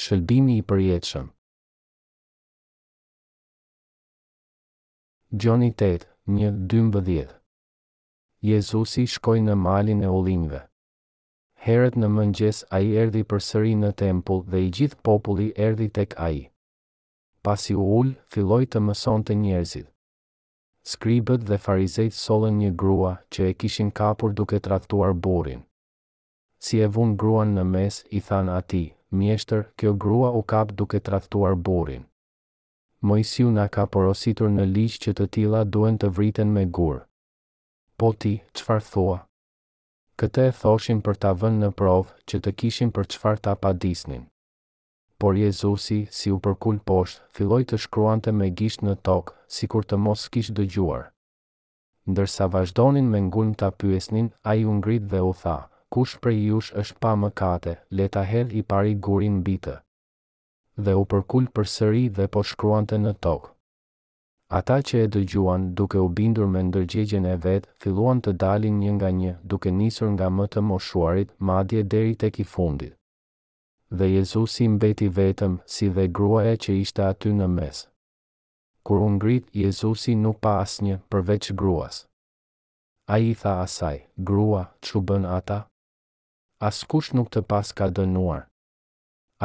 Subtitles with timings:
[0.00, 1.26] Shëlbimi i përjetëshëm
[5.42, 6.04] Gjoni 8,
[6.74, 7.26] 12
[8.50, 10.60] Jezusi shkoj në malin e olimve.
[11.66, 15.90] Heret në mëngjes a i erdi për sëri në tempull dhe i gjithë populli erdi
[16.00, 16.38] tek a i.
[17.48, 19.90] Pasi u ullë, filloj të mëson të njerëzit.
[20.94, 25.60] Skribët dhe farizejt solën një grua që e kishin kapur duke traktuar burin.
[26.58, 31.00] Si e vun gruan në mes, i than ati, mjeshtër, kjo grua u kap duke
[31.00, 32.04] trathtuar burin.
[33.02, 37.06] Mojësiu nga ka porositur në liqë që të tila duen të vriten me gurë.
[37.98, 39.16] Po ti, qëfar thua?
[40.20, 43.72] Këte e thoshim për ta vënë në provë që të kishim për qëfar ta pa
[43.72, 44.26] disnin.
[45.20, 49.84] Por Jezusi, si u përkull poshtë, filloj të shkruante me gisht në tokë, si kur
[49.84, 51.08] të mos kishë dëgjuar.
[52.08, 56.72] Ndërsa vazhdonin me ngun të apyesnin, a i ungrit dhe u thaë kush prej jush
[56.80, 59.76] është pa mëkate, leta hedh i pari gurin bitë.
[60.84, 63.50] Dhe u përkull për sëri dhe po shkruante në tokë.
[64.58, 68.92] Ata që e dëgjuan duke u bindur me ndërgjegjen e vetë, filluan të dalin një
[68.96, 72.96] nga një duke nisur nga më të moshuarit, madje deri tek i fundit.
[73.90, 77.78] Dhe Jezusi mbeti vetëm si dhe gruaja që ishte aty në mes.
[78.86, 82.06] Kur u ngrit, Jezusi nuk pa asnjë përveç gruas.
[83.06, 85.60] A i tha asaj, grua, që bën ata?
[86.60, 88.42] askush nuk të pas ka dënuar.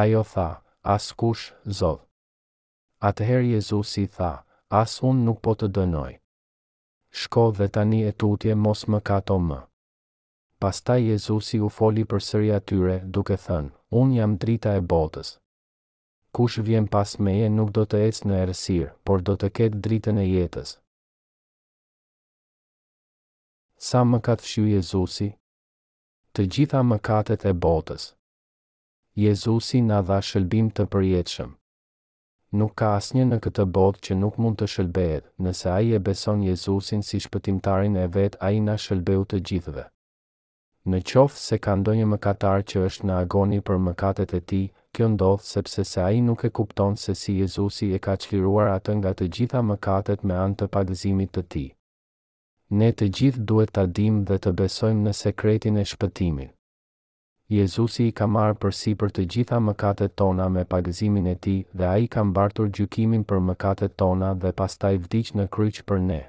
[0.01, 0.47] Ajo tha,
[0.95, 1.45] askush,
[1.77, 2.01] zodh.
[3.09, 4.31] Atëherë Jezusi tha,
[4.81, 6.11] as unë nuk po të dënoj.
[7.19, 9.61] Shko dhe tani e tutje mos më kato më.
[10.61, 15.33] Pastaj Jezusi u foli për sërja atyre duke thënë, unë jam drita e botës.
[16.35, 20.19] Kush vjen pas meje nuk do të ecë në erësirë, por do të ketë dritën
[20.19, 20.75] e jetës.
[23.89, 25.29] Sa më ka të fshu Jezusi?
[26.35, 28.09] të gjitha mëkatet e botës.
[29.25, 31.53] Jezusi na dha shëlbim të përjetshëm.
[32.59, 36.43] Nuk ka asnjë në këtë botë që nuk mund të shëlbehet, nëse ai e beson
[36.43, 39.85] Jezusin si shpëtimtarin e vet, ai na shëlbeu të gjithëve.
[40.91, 45.07] Në qoftë se ka ndonjë mëkatar që është në agoni për mëkatet e tij, kjo
[45.15, 49.15] ndodh sepse se ai nuk e kupton se si Jezusi e ka çliruar atë nga
[49.15, 51.67] të gjitha mëkatet me anë të pagëzimit të tij
[52.73, 56.49] ne të gjithë duhet të adim dhe të besojmë në sekretin e shpëtimit.
[57.55, 61.53] Jezusi i ka marë për si për të gjitha mëkatet tona me pagëzimin e ti
[61.77, 65.99] dhe a i ka mbartur gjukimin për mëkatet tona dhe pastaj vdic në kryq për
[66.07, 66.23] ne.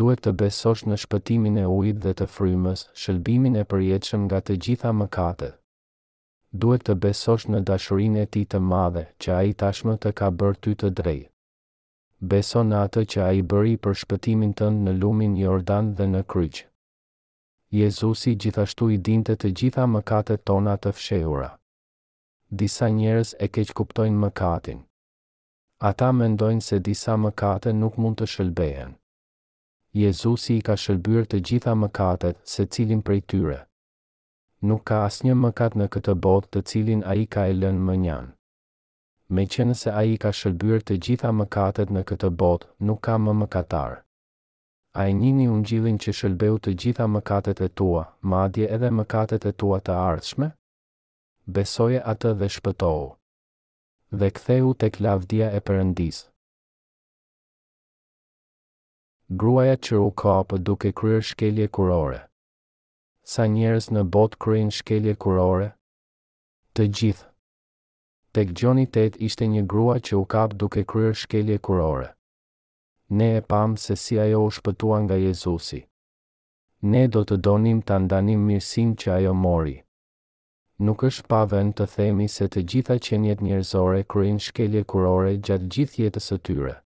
[0.00, 4.56] Duhet të besosh në shpëtimin e ujit dhe të frymës, shëllbimin e përjetëshëm nga të
[4.66, 5.56] gjitha mëkatet.
[6.62, 10.30] Duhet të besosh në dashurin e ti të madhe që a i tashmë të ka
[10.40, 11.30] bërë ty të drejtë
[12.20, 16.20] beso në atë që a i bëri për shpëtimin të në lumin Jordan dhe në
[16.32, 16.58] kryq.
[17.72, 21.48] Jezusi gjithashtu i dinte të gjitha mëkatet tona të fshehura.
[22.62, 24.80] Disa njerëz e keq kuptojnë mëkatin.
[25.92, 28.92] Ata mendojnë se disa mëkate nuk mund të shëlbehen.
[29.96, 33.58] Jezusi i ka shëlbyer të gjitha mëkatet, secilin prej tyre.
[34.62, 38.30] Nuk ka asnjë mëkat në këtë botë të cilin ai ka e lënë më njanë
[39.36, 43.14] me që nëse a i ka shëllbyrë të gjitha mëkatet në këtë botë, nuk ka
[43.26, 43.92] më mëkatar.
[45.00, 48.02] A i njini unë gjithin që shëllbeu të gjitha mëkatet e tua,
[48.34, 50.48] madje edhe mëkatet e tua të ardhshme?
[51.58, 53.06] Besoje atë dhe shpëtohu.
[54.18, 56.26] Dhe ktheu tek lavdia e përëndisë.
[59.40, 62.20] Gruaja që u duke kryrë shkelje kurore.
[63.22, 65.74] Sa njerës në botë kryin shkelje kurore?
[66.74, 67.29] Të gjithë
[68.32, 72.08] tek Gjoni 8 ishte një grua që u kap duke kryer shkelje kurore.
[73.10, 75.80] Ne e pam se si ajo u shpëtua nga Jezusi.
[76.92, 79.76] Ne do të donim të ndanim mirësin që ajo mori.
[80.78, 85.68] Nuk është pa vend të themi se të gjitha qenjet njerëzore kryen shkelje kurore gjatë
[85.74, 86.76] gjithë jetës së tyre.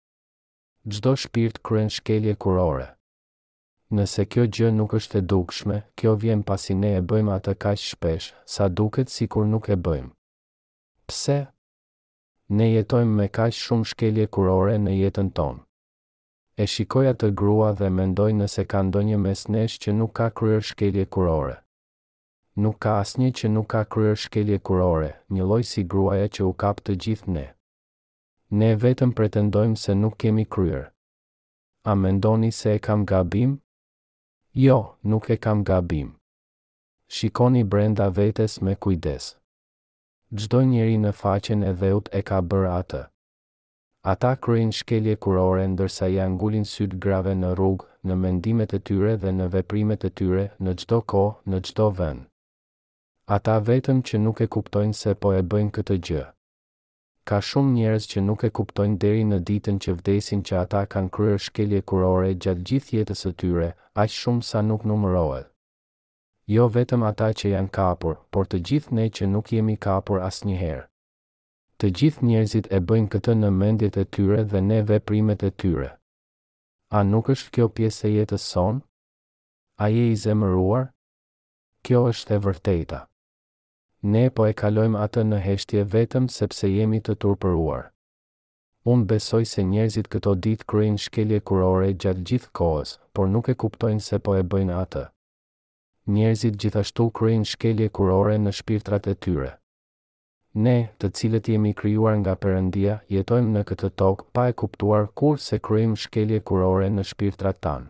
[0.90, 2.88] Çdo shpirt kryen shkelje kurore.
[3.94, 7.84] Nëse kjo gjë nuk është e dukshme, kjo vjen pasi ne e bëjmë atë kaq
[7.86, 10.10] shpesh, sa duket sikur nuk e bëjmë.
[11.06, 11.36] Pse?
[12.48, 15.60] Ne jetojmë me kaq shumë shkelje kurore në jetën tonë.
[16.56, 20.64] E shikoj atë grua dhe mendoj nëse ka ndonjë mes nesh që nuk ka kryer
[20.68, 21.56] shkelje kurore.
[22.64, 26.54] Nuk ka asnjë që nuk ka kryer shkelje kurore, një lloj si gruaja që u
[26.64, 27.44] kap të gjithë ne.
[28.60, 30.84] Ne vetëm pretendojmë se nuk kemi kryer.
[31.84, 33.58] A mendoni se e kam gabim?
[34.66, 36.14] Jo, nuk e kam gabim.
[37.08, 39.34] Shikoni brenda vetes me kujdes
[40.34, 43.02] gjdo njeri në faqen e dheut e ka bërë atë.
[44.12, 49.12] Ata kryin shkelje kurore ndërsa janë ngulin syt grave në rrugë, në mendimet e tyre
[49.22, 52.26] dhe në veprimet e tyre, në gjdo ko, në gjdo vend.
[53.36, 56.26] Ata vetëm që nuk e kuptojnë se po e bëjnë këtë gjë.
[57.28, 61.12] Ka shumë njerëz që nuk e kuptojnë deri në ditën që vdesin që ata kanë
[61.16, 63.72] kryer shkelje kurore gjatë gjithë jetës së tyre,
[64.02, 65.48] aq shumë sa nuk numërohet
[66.52, 70.82] jo vetëm ata që janë kapur, por të gjithë ne që nuk jemi kapur asnjëherë.
[71.80, 75.90] Të gjithë njerëzit e bëjnë këtë në mendjet e tyre dhe ne veprimet e tyre.
[76.98, 78.84] A nuk është kjo pjesë e jetës sonë?
[79.84, 80.90] A je i zemëruar?
[81.84, 83.00] Kjo është e vërteta.
[84.12, 87.88] Ne po e kalojmë atë në heshtje vetëm sepse jemi të turpëruar.
[88.84, 93.56] Unë besoj se njerëzit këto ditë kryin shkelje kurore gjatë gjithë kohës, por nuk e
[93.64, 95.04] kuptojnë se po e bëjnë atë
[96.12, 99.54] njerëzit gjithashtu kryejnë shkelje kurore në shpirtrat e tyre.
[100.66, 105.38] Ne, të cilët jemi krijuar nga Perëndia, jetojmë në këtë tokë pa e kuptuar kur
[105.46, 107.88] se kryejmë shkelje kurore në shpirtrat tanë.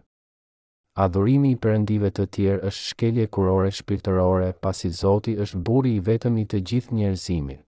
[1.06, 6.38] Adhurimi i Perëndive të tjerë është shkelje kurore shpirtërore, pasi Zoti është burri i vetëm
[6.38, 7.64] i të gjithë njerëzimit.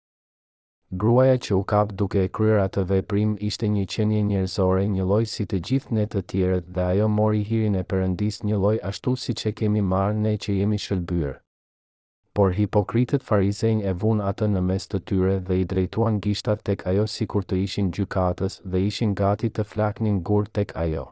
[0.94, 5.24] Gruaja që u kap duke e kryer atë veprim ishte një qenje njerëzore, një lloj
[5.30, 9.14] si të gjithë ne të tjerët dhe ajo mori hirin e Perëndis një lloj ashtu
[9.22, 11.32] siç e kemi marrë ne që jemi shëlbyer.
[12.38, 16.86] Por hipokritët farizejnë e vun atë në mes të tyre dhe i drejtuan gishtat tek
[16.92, 21.04] ajo si kur të ishin gjykatës dhe ishin gati të flaknin gur tek ajo.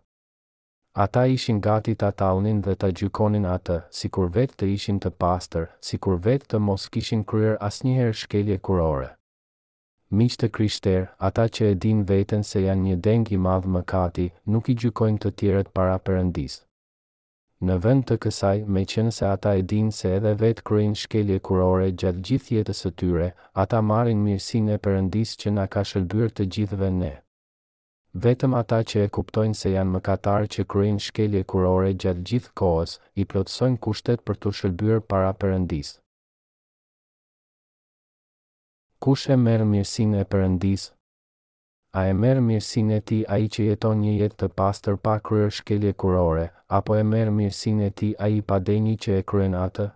[1.07, 5.15] Ata ishin gati të talnin dhe të gjykonin atë, si kur vetë të ishin të
[5.25, 9.13] pastër, si kur vetë të mos kishin kryer asnjëherë shkelje kurore
[10.15, 13.81] miqë të kryshter, ata që e din veten se janë një deng i madhë më
[13.93, 16.61] kati, nuk i gjykojnë të tjeret para përëndisë.
[17.67, 21.39] Në vend të kësaj, me qenë se ata e din se edhe vetë kryin shkelje
[21.49, 23.29] kurore gjatë gjithë jetës së tyre,
[23.65, 27.13] ata marin mirësin e përëndis që na ka shëllbyrë të gjithëve ne.
[28.25, 32.55] Vetëm ata që e kuptojnë se janë më katarë që kryin shkelje kurore gjatë gjithë
[32.63, 35.97] kohës, i plotësojnë kushtet për të shëllbyrë para përëndisë
[39.07, 40.83] kush e merë mirësin e përëndis?
[41.99, 45.17] A e merë mirësin e ti a i që jeton një jetë të pastër pa
[45.29, 46.45] kryer shkelje kurore,
[46.79, 49.87] apo e merë mirësin e ti a i pa deni që e kryen atë?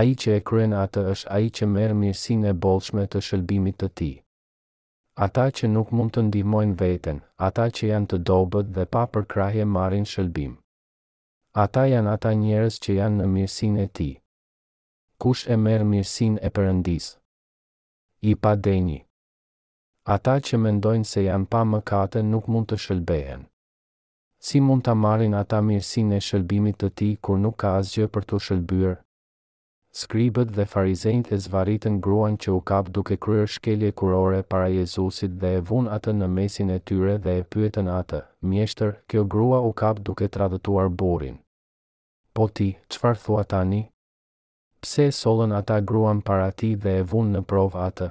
[0.00, 3.24] A i që e kryen atë është a i që merë mirësin e bolshme të
[3.30, 4.10] shëllbimit të ti.
[5.28, 7.18] Ata që nuk mund të ndihmojnë veten,
[7.50, 10.54] ata që janë të dobët dhe pa përkrahje marin shëllbim.
[11.66, 14.10] Ata janë ata njerës që janë në mirësin e ti.
[15.22, 17.16] Kush e merë mirësin e përëndisë?
[18.20, 19.02] i pa denjë.
[20.08, 23.42] Ata që mendojnë se janë pa mëkate nuk mund të shëlbehen.
[24.46, 28.24] Si mund të marin ata mirësin e shëlbimit të ti kur nuk ka asgjë për
[28.30, 28.94] të shëlbyr?
[29.96, 35.38] Skribët dhe farizejnët e zvaritën gruan që u kap duke kryrë shkelje kurore para Jezusit
[35.40, 39.62] dhe e vun atë në mesin e tyre dhe e pyetën atë, mjeshtër, kjo grua
[39.68, 41.38] u kap duke tradëtuar borin.
[42.34, 43.82] Po ti, qëfar thua tani?
[44.86, 48.06] pse solën ata gruan para ti dhe e vun në provë atë.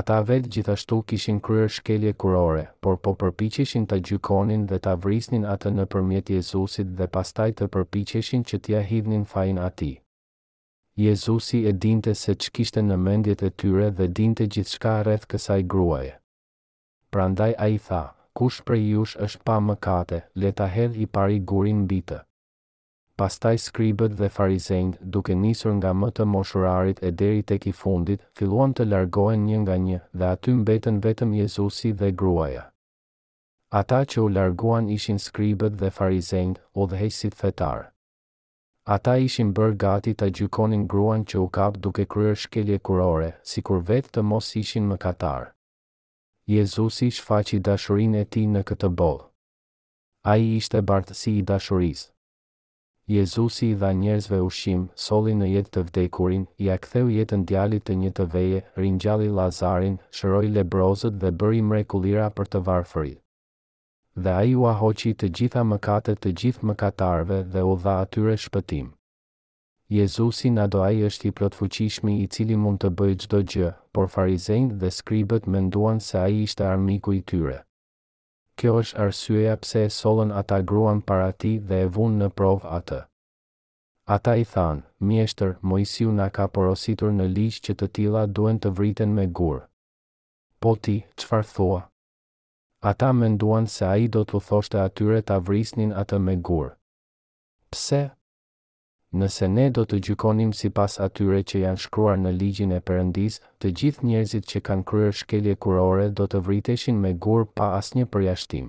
[0.00, 5.46] Ata vetë gjithashtu kishin kryer shkelje kurore, por po përpicheshin të gjykonin dhe të vrisnin
[5.54, 9.90] atë në përmjet Jezusit dhe pastaj të përpicheshin që tja hidnin fajn ati.
[11.06, 15.26] Jezusi e dinte se që kishte në mendjet e tyre dhe dinte gjithë shka rreth
[15.34, 16.14] kësaj gruaje.
[17.10, 18.04] Prandaj a i tha,
[18.38, 22.22] kush për jush është pa më kate, leta hedh i pari gurin bitë
[23.16, 28.20] pastaj skribët dhe farizejnët, duke nisur nga më të moshurarit e deri tek i fundit,
[28.36, 32.66] filluan të largohen një nga një dhe aty mbetën vetëm Jezusi dhe gruaja.
[33.80, 37.86] Ata që u larguan ishin skribët dhe farizejnët, u dhejësit fetar.
[38.96, 43.62] Ata ishin bërë gati të gjykonin gruan që u kap duke kryer shkelje kurore, si
[43.66, 45.48] kur vetë të mos ishin më katar.
[46.54, 49.24] Jezusi shfaqi dashurin e ti në këtë bolë.
[50.32, 52.06] A i ishte bartësi i dashurisë.
[53.08, 57.84] Jezusi i dha njerëzve ushim, soli në jetë të vdekurin, i ja aktheu jetën djalit
[57.86, 63.22] të një të veje, rinjali Lazarin, shëroj lebrozët dhe bëri mrekulira për të varfërit.
[64.16, 68.90] Dhe a ju ahoqi të gjitha mëkate të gjithë mëkatarve dhe u dha atyre shpëtim.
[70.00, 73.70] Jezusi në do a i është i plotfuqishmi i cili mund të bëjt gjdo gjë,
[73.94, 77.60] por farizejnë dhe skribët menduan se a i ishte armiku i tyre
[78.60, 83.00] kjo është arsyeja pse solën ata gruan para ti dhe e vun në prov atë.
[84.16, 88.70] Ata i thanë, mjeshtër, Moisiu nga ka porositur në liqë që të tila duen të
[88.78, 89.64] vriten me gurë.
[90.62, 91.80] Po ti, qëfar thua?
[92.90, 96.72] Ata menduan se a i do të thoshte atyre të vrisnin atë me gurë.
[97.72, 98.02] Pse,
[99.16, 103.38] nëse ne do të gjykonim si pas atyre që janë shkruar në ligjin e përëndis,
[103.60, 108.08] të gjithë njerëzit që kanë kryer shkelje kurore do të vriteshin me gur pa asnjë
[108.14, 108.68] përjashtim.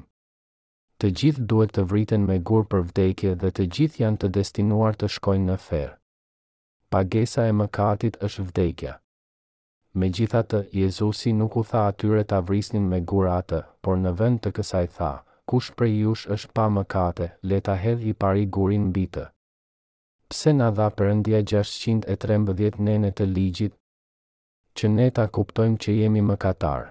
[1.01, 4.97] Të gjithë duhet të vriten me gur për vdekje dhe të gjithë janë të destinuar
[4.97, 5.93] të shkojnë në ferë.
[6.95, 8.95] Pagesa e mëkatit është vdekja.
[9.97, 13.03] Me gjitha të, Jezusi nuk u tha atyre të avrisnin me
[13.39, 15.13] atë, por në vend të kësaj tha,
[15.49, 19.15] kush prej jush është pa mëkate, leta hedh i pari gurin bitë.
[19.25, 19.31] të
[20.27, 23.75] pse na dha Perëndia 613 nenë të ligjit,
[24.77, 26.89] që ne ta kuptojmë që jemi mëkatar.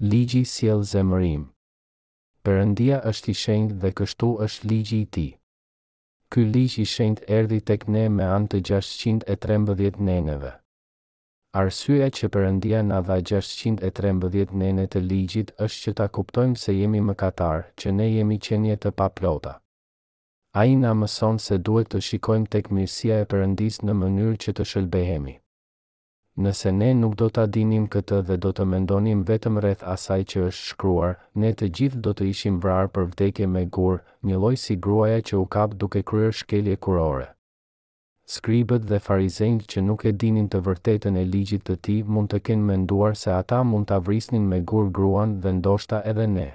[0.00, 1.42] Ligji sjell zemërim.
[2.42, 5.26] Perëndia është i shenjtë dhe kështu është ligji i ti.
[6.32, 10.54] Ky ligj i shenjtë erdhi tek ne me antë të 613 nenëve.
[11.62, 17.04] Arsyeja që Perëndia na dha 613 nenë të ligjit është që ta kuptojmë se jemi
[17.12, 19.58] mëkatar, që ne jemi qenie të paplota
[20.54, 24.52] a i nga mëson se duhet të shikojmë tek mirësia e përëndis në mënyrë që
[24.58, 25.34] të shëlbehemi.
[26.44, 30.42] Nëse ne nuk do të dinim këtë dhe do të mendonim vetëm rreth asaj që
[30.48, 34.54] është shkruar, ne të gjithë do të ishim vrarë për vdekje me gurë, një loj
[34.62, 37.28] si gruaja që u kap duke kryer shkelje kurore.
[38.36, 42.42] Skribët dhe farizend që nuk e dinin të vërtetën e ligjit të ti mund të
[42.48, 46.48] kenë menduar se ata mund të avrisnin me gurë gruan dhe ndoshta edhe ne.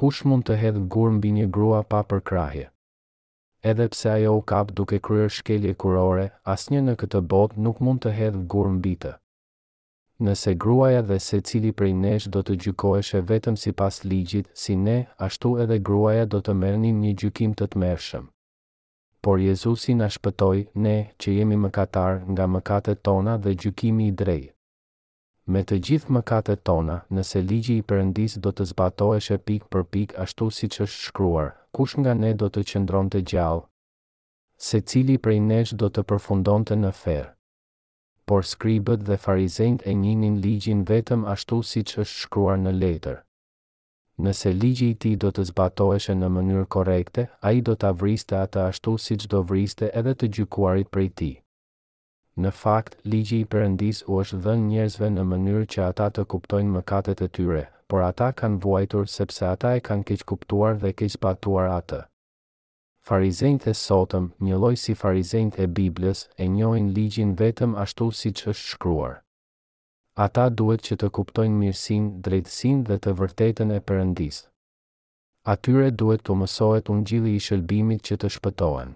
[0.00, 2.68] Kush mund të hedhë gurë mbi një grua pa përkrahje?
[3.70, 8.02] edhe pse ajo u kap duke kryer shkelje kurore, asnjë në këtë botë nuk mund
[8.04, 9.14] të hedhë gurë mbi të.
[10.26, 14.46] Nëse gruaja dhe se cili prej nesh do të gjykohesh e vetëm si pas ligjit,
[14.62, 14.96] si ne,
[15.26, 18.30] ashtu edhe gruaja do të mërnim një gjykim të të mërshëm.
[19.24, 20.12] Por Jezusi në
[20.86, 24.55] ne, që jemi mëkatar nga mëkatet tona dhe gjykimi i drejtë
[25.54, 30.14] me të gjithë mëkatet tona, nëse ligji i Perëndis do të zbatohej pik për pik
[30.24, 33.64] ashtu siç është shkruar, kush nga ne do të qëndronte gjallë?
[34.68, 37.30] Se cili prej nesh do të përfundonte në ferë?
[38.26, 43.20] Por skribët dhe farizejt e njinin ligjin vetëm ashtu siç është shkruar në letër.
[44.26, 48.34] Nëse ligji i ti do të zbatoheshe në mënyrë korekte, a i do të avriste
[48.42, 51.32] ata ashtu siç do vriste edhe të gjykuarit prej ti.
[52.44, 56.72] Në fakt, ligji i përëndis u është dhe njerëzve në mënyrë që ata të kuptojnë
[56.72, 57.62] mëkatet e tyre,
[57.92, 62.00] por ata kanë vuajtur sepse ata e kanë keq kuptuar dhe keq patuar atë.
[63.08, 68.52] Farizejnët sotëm, një loj si farizejnët e Biblës, e njojnë ligjin vetëm ashtu si që
[68.52, 69.16] është shkruar.
[70.26, 74.42] Ata duhet që të kuptojnë mirësin, drejtsin dhe të vërtetën e përëndis.
[75.56, 78.94] Atyre duhet të mësohet unë gjili i shëlbimit që të shpëtohen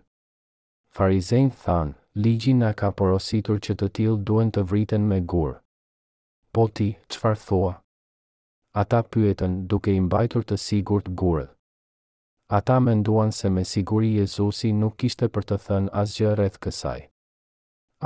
[0.98, 1.92] farizejnë thanë,
[2.24, 5.58] ligji nga ka porositur që të tilë duen të vriten me gurë.
[6.54, 7.72] Po ti, qëfar thua?
[8.82, 11.46] Ata pyetën duke imbajtur të sigurt gurë.
[12.58, 17.00] Ata menduan se me siguri Jezusi nuk kishte për të thënë asgjë rreth kësaj.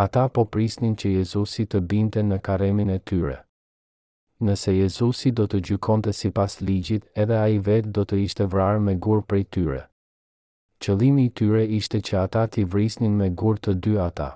[0.05, 3.39] Ata po prisnin që Jezusi të binte në karemin e tyre.
[4.45, 8.49] Nëse Jezusi do të gjykonte si pas ligjit, edhe a i vetë do të ishte
[8.55, 9.83] vrarë me gurë prej tyre.
[10.83, 14.31] Qëllimi i tyre ishte që ata t'i vrisnin me gur të dy ata.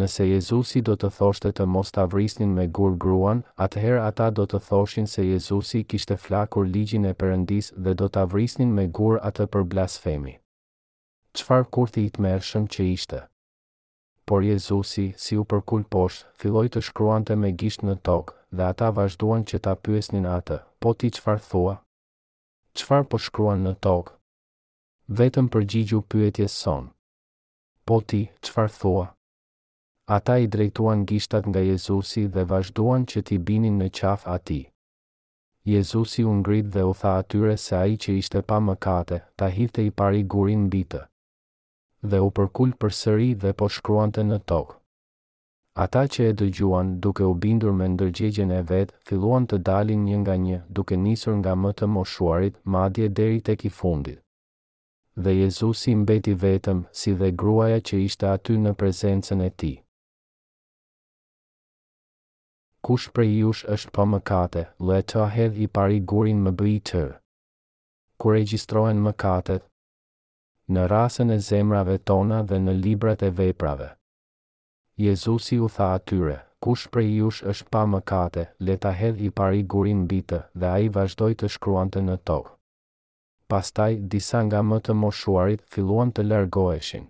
[0.00, 4.46] Nëse Jezusi do të thoshte të mos t'a vrisnin me gur gruan, atëherë ata do
[4.48, 9.18] të thoshin se Jezusi kishte flakur ligjin e përëndis dhe do t'a vrisnin me gur
[9.30, 10.34] atë për blasfemi.
[11.36, 13.20] Qfar kur t'i të mërshëm që ishte?
[14.28, 18.90] Por Jezusi, si u përkull posh, filloj të shkruante me gisht në tokë, dhe ata
[18.98, 21.78] vazhduan që ta pyesnin atë, po ti qfar thua?
[22.74, 24.16] Qfar po shkruan në tokë?
[25.10, 26.90] vetëm përgjigju pyetjes son.
[27.86, 29.06] Po ti, qëfar thua?
[30.06, 34.60] Ata i drejtuan gishtat nga Jezusi dhe vazhduan që ti binin në qaf ati.
[35.64, 39.82] Jezusi u ngrit dhe u tha atyre se ai që ishte pa mëkate, ta hithte
[39.84, 41.00] i pari gurin mbi të.
[42.10, 44.76] Dhe u përkull përsëri dhe po shkruante në tokë.
[45.84, 50.18] Ata që e dëgjuan, duke u bindur me ndërgjegjen e vet, filluan të dalin një
[50.22, 54.18] nga një, duke nisur nga më të moshuarit, madje deri tek i fundit
[55.16, 59.74] dhe Jezusi mbeti vetëm si dhe gruaja që ishte aty në prezencën e Tij.
[62.82, 67.02] Kush prej jush është pa mëkate, le të hedh i pari gurin më bëj të.
[68.18, 69.62] Ku regjistrohen mëkatet?
[70.72, 73.88] në rasën e zemrave tona dhe në librat e veprave.
[75.04, 80.06] Jezusi u tha atyre, kush prej jush është pa mëkate, leta hedh i pari gurin
[80.10, 82.52] të dhe a i vazhdoj të shkruante në tokë
[83.52, 87.04] pastaj disa nga më të moshuarit filluan të largoheshin.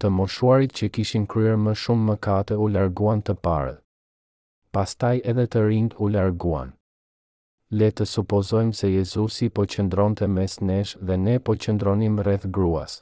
[0.00, 3.72] Të moshuarit që kishin kryer më shumë mëkate u larguan të parë.
[4.74, 6.74] Pastaj edhe të rinjt u larguan.
[7.78, 12.98] Le të supozojmë se Jezusi po qëndronte mes nesh dhe ne po qëndronim rreth gruas.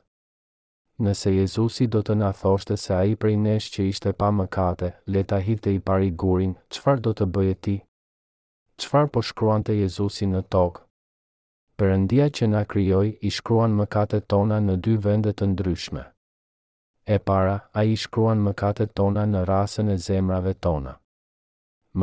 [1.05, 5.23] Nëse Jezusi do të na thoshte se ai prej nesh që ishte pa mëkate, le
[5.29, 7.77] ta hidhte i pari gurin, çfarë do të bëje ti?
[8.81, 10.86] Çfarë po shkruante Jezusi në tokë?
[11.81, 16.05] përëndia që na kryoj i shkruan mëkatet tona në dy vendet të ndryshme.
[17.15, 20.95] E para, a i shkruan mëkatet tona në rasën e zemrave tona.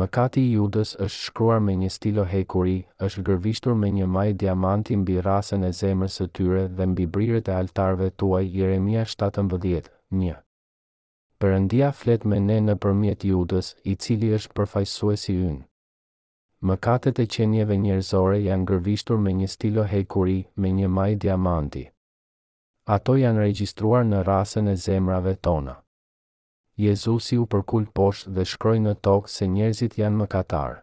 [0.00, 2.76] Mëkati i judës është shkruar me një stilo hekuri,
[3.08, 7.50] është gërvishtur me një maj diamanti mbi rasën e zemrës së tyre dhe mbi brirët
[7.52, 10.34] e altarve tuaj Jeremia 17, një.
[11.42, 15.62] Përëndia flet me ne në përmjet judës, i cili është përfajsuesi ynë
[16.64, 21.82] mëkatet e qenieve njerëzore janë gërvishtur me një stilo hekuri me një maj diamanti.
[22.96, 25.74] Ato janë regjistruar në rasën e zemrave tona.
[26.86, 30.80] Jezusi u përkull poshtë dhe shkroj në tokë se njerëzit janë mëkatarë.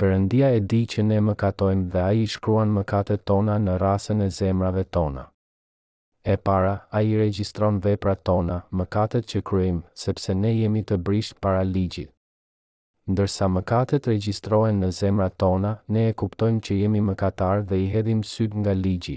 [0.00, 4.20] Përëndia e di që ne më katojmë dhe a i shkruan më tona në rasën
[4.26, 5.24] e zemrave tona.
[6.34, 8.84] E para, a i registron vepra tona, më
[9.30, 12.12] që kryim, sepse ne jemi të brisht para ligjit
[13.08, 18.18] ndërsa mëkatet regjistrohen në zemrat tona, ne e kuptojmë që jemi mëkatar dhe i hedhim
[18.32, 19.16] syt nga ligji.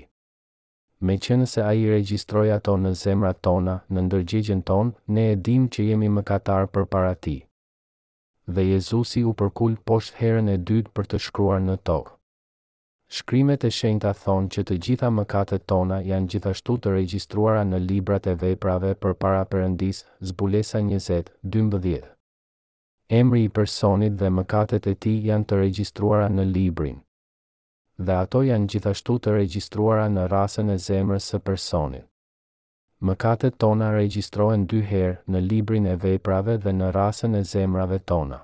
[1.07, 5.35] Me që nëse a i regjistroj ato në zemrat tona, në ndërgjegjen ton, ne e
[5.47, 7.35] dim që jemi mëkatar për para ti.
[8.55, 12.13] Dhe Jezusi u përkull poshtë herën e dytë për të shkruar në tokë.
[13.17, 18.31] Shkrimet e shenjta thonë që të gjitha mëkatet tona janë gjithashtu të regjistruara në librat
[18.33, 22.09] e veprave për para përëndis, zbulesa 20, 12
[23.15, 26.99] emri i personit dhe mëkatet e tij janë të regjistruara në librin.
[28.07, 32.05] Dhe ato janë gjithashtu të regjistruara në rasën e zemrës së personit.
[33.09, 38.39] Mëkatet tona regjistrohen dy herë në librin e veprave dhe në rasën e zemrave tona.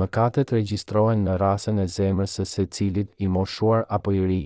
[0.00, 4.42] Mëkatet regjistrohen në rasën e zemrës së secilit i moshuar apo i ri.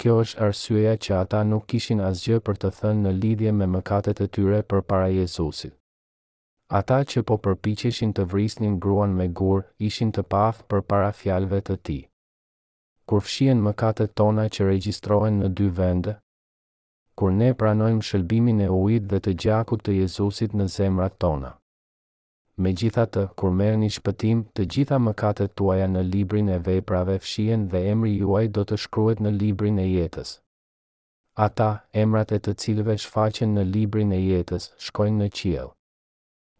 [0.00, 4.22] Kjo është arsyeja që ata nuk kishin asgjë për të thënë në lidhje me mëkatet
[4.26, 5.74] e tyre përpara Jezusit
[6.68, 11.60] ata që po përpicheshin të vrisnin gruan me gur, ishin të paf për para fjalve
[11.62, 11.98] të ti.
[13.06, 16.16] Kur fshien mëkatet tona që regjistrohen në dy vende,
[17.16, 21.52] kur ne pranojmë shëlbimin e ujit dhe të gjakut të Jezusit në zemrat tona.
[22.58, 27.18] Me gjitha të, kur merë një shpëtim, të gjitha mëkatet tuaja në librin e veprave
[27.22, 30.34] fshien dhe emri juaj do të shkruet në librin e jetës.
[31.46, 35.75] Ata, emrat e të cilëve shfaqen në librin e jetës, shkojnë në qiel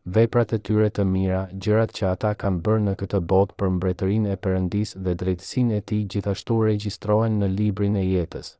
[0.06, 4.28] veprat e tyre të mira, gjërat që ata kanë bërë në këtë botë për mbretërin
[4.32, 8.52] e përëndis dhe drejtësin e ti gjithashtu regjistrohen në librin e jetës.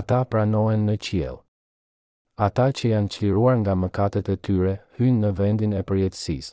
[0.00, 1.36] Ata pranohen në qiel.
[2.48, 6.50] Ata që janë çliruar nga mëkatet e tyre, hynë në vendin e përjetësis.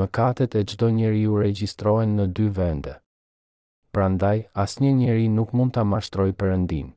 [0.00, 2.94] Mëkatet e gjdo njeri ju regjistrohen në dy vende.
[3.92, 6.90] Prandaj, asnjë njeri nuk mund ta mashtroj përëndinë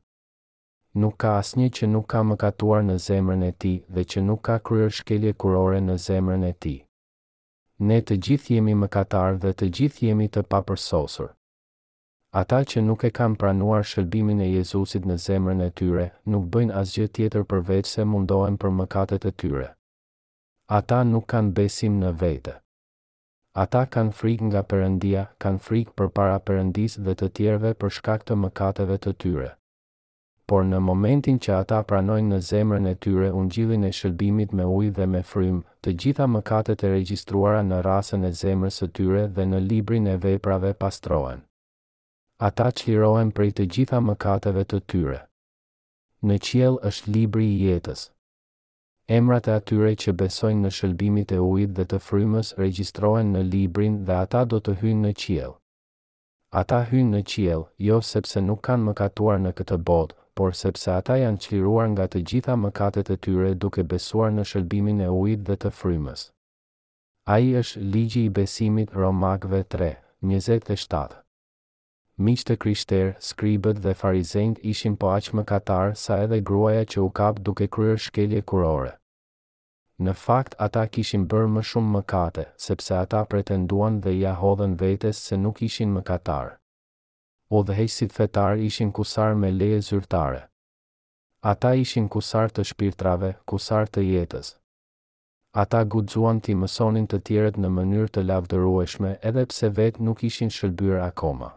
[0.94, 4.58] nuk ka asnjë që nuk ka mëkatuar në zemrën e tij dhe që nuk ka
[4.68, 6.76] kryer shkelje kurore në zemrën e tij.
[7.88, 11.32] Ne të gjithë jemi mëkatarë dhe të gjithë jemi të papërsosur.
[12.42, 16.74] Ata që nuk e kanë pranuar shërbimin e Jezusit në zemrën e tyre, nuk bëjnë
[16.82, 19.68] asgjë tjetër përveç se mundohen për mëkatet e tyre.
[20.78, 22.54] Ata nuk kanë besim në vete.
[23.64, 28.26] Ata kanë frik nga përëndia, kanë frik për para përëndis dhe të tjerve për shkak
[28.30, 29.52] të mëkateve të tyre
[30.50, 34.90] por në momentin që ata pranojnë në zemrën e tyre ungjillin e shëllbimit me ujë
[34.98, 39.46] dhe me frym, të gjitha mëkatet e regjistruara në rasën e zemrës së tyre dhe
[39.52, 41.40] në librin e veprave pastrohen.
[42.48, 45.20] Ata për prej të gjitha mëkateve të tyre.
[46.28, 48.02] Në qiell është libri i jetës.
[49.08, 53.98] Emrat e atyre që besojnë në shëlbimit e ujit dhe të frymës regjistrohen në librin
[54.06, 55.54] dhe ata do të hynë në qiel.
[56.60, 61.14] Ata hynë në qiel, jo sepse nuk kanë mëkatuar në këtë botë, por sepse ata
[61.22, 65.56] janë qliruar nga të gjitha mëkatet e tyre duke besuar në shërbimin e ujit dhe
[65.64, 66.24] të frymës.
[67.34, 69.90] A i është ligji i besimit Romakve 3,
[70.32, 71.14] 27.
[72.24, 72.56] Miqë
[72.88, 77.68] të skribët dhe farizend ishin po aqë mëkatarë sa edhe gruaja që u kapë duke
[77.76, 78.92] kryrë shkelje kurore.
[80.02, 85.18] Në fakt ata kishin bërë më shumë mëkate, sepse ata pretenduan dhe ja hodhen vetes
[85.26, 86.54] se nuk ishin mëkatarë
[87.56, 90.40] o dhe fetar ishin kusar me leje zyrtare.
[91.50, 94.48] Ata ishin kusar të shpirtrave, kusar të jetës.
[95.62, 100.50] Ata gudzuan ti mësonin të tjeret në mënyrë të lavdërueshme edhe pse vetë nuk ishin
[100.56, 101.50] shëllbyrë akoma.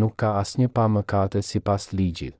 [0.00, 2.36] Nuk ka asnjë pa mëkate si pas ligjit.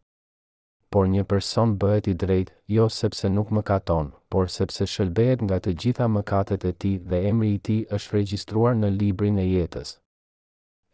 [0.93, 5.75] Por një person bëhet i drejt, jo sepse nuk mëkaton, por sepse shëlbet nga të
[5.83, 9.97] gjitha mëkatet e ti dhe emri i ti është registruar në librin e jetës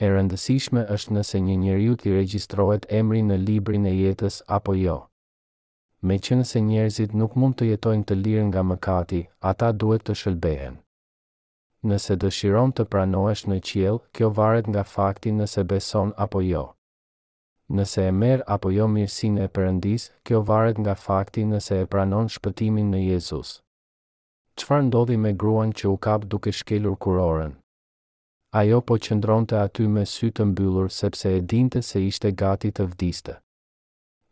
[0.02, 4.94] e rëndësishme është nëse një njeriu ti regjistrohet emri në librin e jetës apo jo.
[6.02, 9.18] Me që nëse njerëzit nuk mund të jetojnë të lirë nga mëkati,
[9.50, 10.78] ata duhet të shëlbehen.
[11.90, 16.64] Nëse dëshiron të pranohesh në qiell, kjo varet nga fakti nëse beson apo jo.
[17.76, 22.28] Nëse e merr apo jo mirësinë e Perëndis, kjo varet nga fakti nëse e pranon
[22.34, 23.58] shpëtimin në Jezus.
[24.60, 27.59] Çfarë ndodhi me gruan që u kap duke shkelur kurorën?
[28.50, 32.86] ajo po qëndronte aty me sy të mbyllur sepse e dinte se ishte gati të
[32.92, 33.36] vdiste.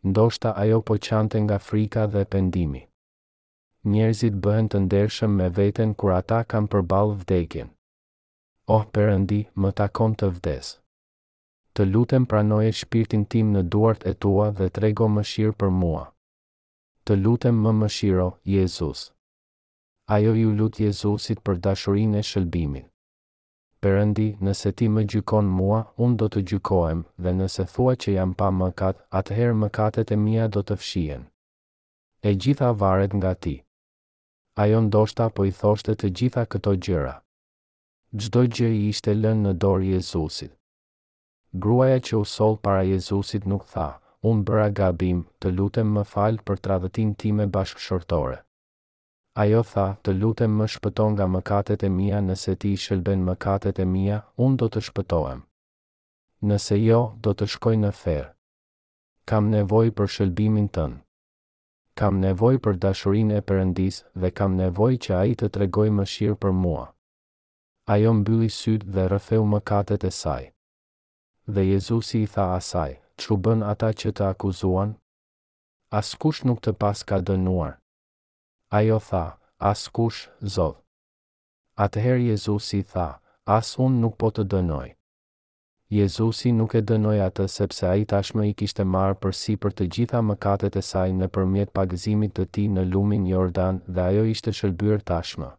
[0.03, 2.81] Ndoshta ajo po qante nga frika dhe pendimi.
[3.87, 7.69] Njerëzit bëhen të ndershëm me veten kur ata kanë përballë vdekjen.
[8.67, 10.73] Oh Perëndi, më takon të vdes.
[11.73, 16.03] Të lutem pranoje shpirtin tim në duart e tua dhe trego mëshirë për mua.
[17.07, 19.07] Të lutem më mëshiro, Jezus.
[20.15, 22.88] Ajo ju lut Jezusit për dashurinë e shëlbimit.
[23.79, 28.33] Perëndi, nëse ti më gjykon mua, unë do të gjykohem, dhe nëse thua që jam
[28.39, 31.21] pa mëkat, atëherë mëkatet e mia do të fshihen.
[32.27, 33.53] E gjitha varet nga ti.
[34.63, 37.13] Ajo ndoshta po i thoshte të gjitha këto gjëra.
[38.19, 40.51] Çdo gjë i ishte lënë në dorë Jezusit.
[41.55, 43.87] Gruaja që u sol para Jezusit nuk tha,
[44.31, 48.41] unë bëra gabim, të lutem më falë për travetin time bashkëshortore.
[49.37, 53.85] Ajo tha, të lutem më shpëton nga mëkatet e mia nëse ti shëlben mëkatet e
[53.85, 55.43] mia, unë do të shpëtoem.
[56.49, 58.29] Nëse jo, do të shkoj në ferë.
[59.29, 60.97] Kam nevoj për shëlbimin tënë.
[61.99, 66.05] Kam nevoj për dashurin e përëndis dhe kam nevoj që a i të tregoj më
[66.13, 66.85] shirë për mua.
[67.95, 70.43] Ajo mbyli sytë dhe rëfeu mëkatet e saj.
[71.53, 74.95] Dhe Jezusi i tha asaj, që bën ata që të akuzuan?
[76.01, 77.77] Askush nuk të pas ka dënuar
[78.71, 80.75] ajo tha, as kush, zov.
[81.85, 83.05] Atëherë Jezusi tha,
[83.53, 84.91] as unë nuk po të dënoj.
[85.89, 89.73] Jezusi nuk e dënoj atë sepse a i tashme i kishte marë për si për
[89.79, 94.27] të gjitha mëkatet e saj në përmjet pagëzimit të ti në lumin Jordan dhe ajo
[94.35, 95.49] ishte shëllbyrë tashme.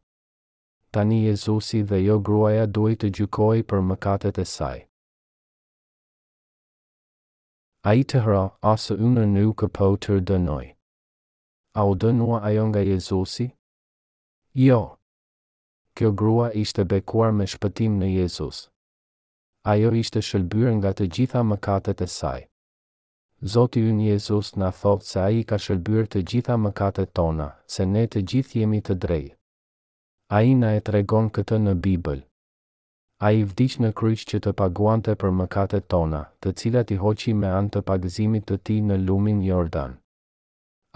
[0.94, 4.78] Tani Jezusi dhe jo gruaja duhet të gjykoj për mëkatet e saj.
[7.82, 8.44] A i të hra,
[8.74, 10.62] asë unë në nukë po të dënoj.
[11.74, 13.50] A u dënua ajo nga Jezusi?
[14.54, 14.96] Jo.
[15.94, 18.58] Kjo grua ishte bekuar me shpëtim në Jezus.
[19.62, 22.40] Ajo ishte shëlbyrë nga të gjitha mëkatet e saj.
[23.54, 28.02] Zoti ynë Jezus na thotë se ai ka shëlbyrë të gjitha mëkatet tona, se ne
[28.10, 29.38] të gjithë jemi të drejtë.
[30.40, 32.24] Ai na e tregon këtë në Bibël.
[33.30, 37.46] Ai vdiq në kryq që të paguante për mëkatet tona, të cilat i hoqi me
[37.60, 39.99] anë të pagëzimit të tij në lumin Jordan.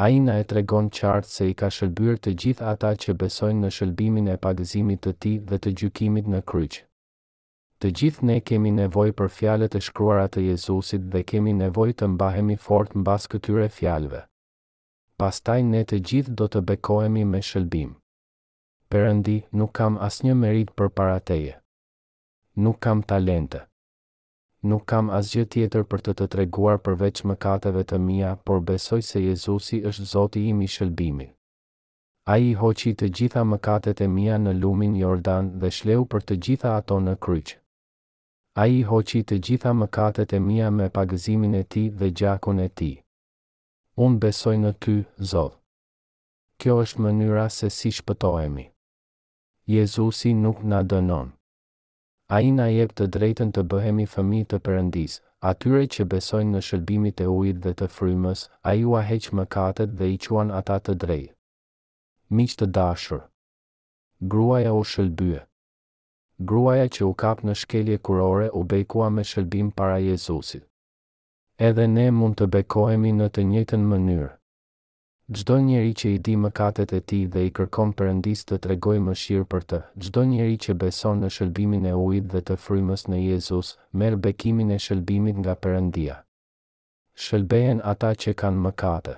[0.03, 4.29] Aina e tregon qartë se i ka shëlbyrë të gjithë ata që besojnë në shëlbimin
[4.33, 6.81] e pagëzimit të ti dhe të gjykimit në kryqë.
[7.83, 12.09] Të gjithë ne kemi nevoj për fjalet e shkruarat të Jezusit dhe kemi nevoj të
[12.17, 14.25] mbahemi fort në bas këtyre fjalve.
[15.23, 17.93] Pastaj ne të gjithë do të bekoemi me shëlbim.
[18.91, 21.55] Perëndi, nuk kam asnjë merit për parateje.
[22.67, 23.63] Nuk kam talente
[24.69, 29.23] nuk kam asgjë tjetër për të të treguar përveç mëkateve të mia, por besoj se
[29.23, 31.31] Jezusi është Zoti im i shëlbimit.
[32.35, 36.73] Ai hoqi të gjitha mëkatet e mia në lumin Jordan dhe shleu për të gjitha
[36.79, 37.53] ato në kryq.
[38.63, 42.95] Ai hoqi të gjitha mëkatet e mia me pagëzimin e tij dhe gjakun e tij.
[44.07, 44.97] Unë besoj në ty,
[45.33, 45.61] Zot.
[46.61, 48.67] Kjo është mënyra se si shpëtohemi.
[49.77, 51.35] Jezusi nuk na dënon
[52.33, 55.17] a i na jep të drejtën të bëhemi fëmi të përëndis,
[55.49, 59.45] atyre që besojnë në shëllbimit e ujit dhe të frymës, a ju a heqë më
[59.57, 61.35] katët dhe i quan ata të drejtë.
[62.39, 63.21] Miqë të dashur.
[64.35, 65.43] Gruaja u shëllbyë.
[66.53, 70.65] Gruaja që u kap në shkelje kurore u bejkua me shëllbim para Jezusit.
[71.69, 74.33] Edhe ne mund të bekohemi në të njëtën mënyrë.
[75.33, 78.69] Gjdo njeri që i di më katet e ti dhe i kërkom përëndis të të
[78.73, 82.57] regoj më shirë për të, gjdo njeri që beson në shëllbimin e ujt dhe të
[82.65, 83.71] frymës në Jezus,
[84.03, 85.81] merë bekimin e shëlbimit nga përëndia.
[85.81, 86.17] endia.
[87.25, 89.17] Shëllbejen ata që kanë më katë.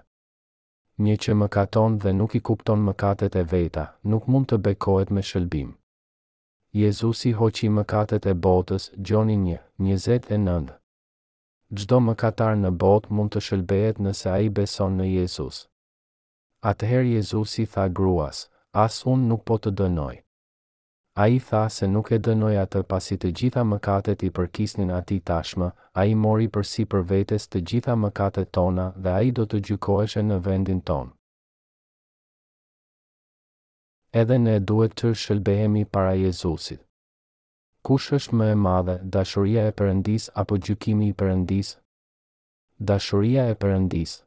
[1.06, 4.56] Një që më katon dhe nuk i kupton më katet e veta, nuk mund të
[4.68, 5.74] bekohet me shëllbim.
[6.82, 10.74] Jezus i hoqi më katet e botës, gjoni një, njëzet e nëndë.
[11.76, 15.66] Gjdo më katar në botë mund të shëllbejet nëse a i beson në Jezus.
[16.66, 18.38] Atëherë Jezusi tha gruas,
[18.84, 20.14] as unë nuk po të dënoj.
[21.22, 25.18] A i tha se nuk e dënoj atë pasi të gjitha mëkatet i përkisnin ati
[25.30, 25.68] tashmë,
[26.00, 29.46] a i mori për si për vetes të gjitha mëkatet tona dhe a i do
[29.52, 31.12] të gjykoeshe në vendin tonë.
[34.24, 36.82] Edhe ne duhet të shëlbehemi para Jezusit.
[37.86, 41.76] Kush është më e madhe, dashuria e përëndis apo gjykimi i përëndis?
[42.90, 44.25] Dashuria e përëndisë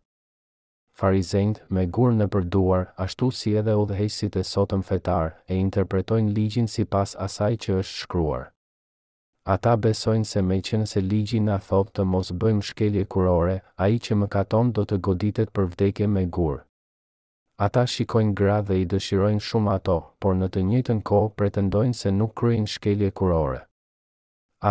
[1.00, 6.68] farizend me gurë në përduar, ashtu si edhe udhëhesit e sotëm fetar, e interpretojnë ligjin
[6.74, 8.50] si pas asaj që është shkruar.
[9.54, 13.88] Ata besojnë se me qenë se ligji në thotë të mos bëjmë shkelje kurore, a
[13.90, 16.60] i që më katon do të goditet për vdekje me gurë.
[17.68, 22.12] Ata shikojnë gra dhe i dëshirojnë shumë ato, por në të njëtën ko pretendojnë se
[22.20, 23.64] nuk kryin shkelje kurore.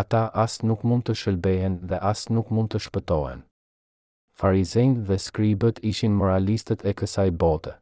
[0.02, 3.44] Ata as nuk mund të shëlbehen dhe as nuk mund të shpëtohen
[4.40, 7.72] farizejnë dhe skribët ishin moralistët e kësaj bote.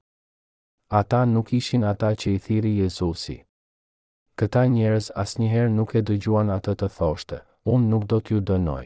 [1.00, 3.36] Ata nuk ishin ata që i thiri Jezusi.
[4.40, 7.40] Këta njerës asnjëherë nuk e dëgjuan atë të thoshte,
[7.74, 8.84] unë nuk do t'ju dënoj.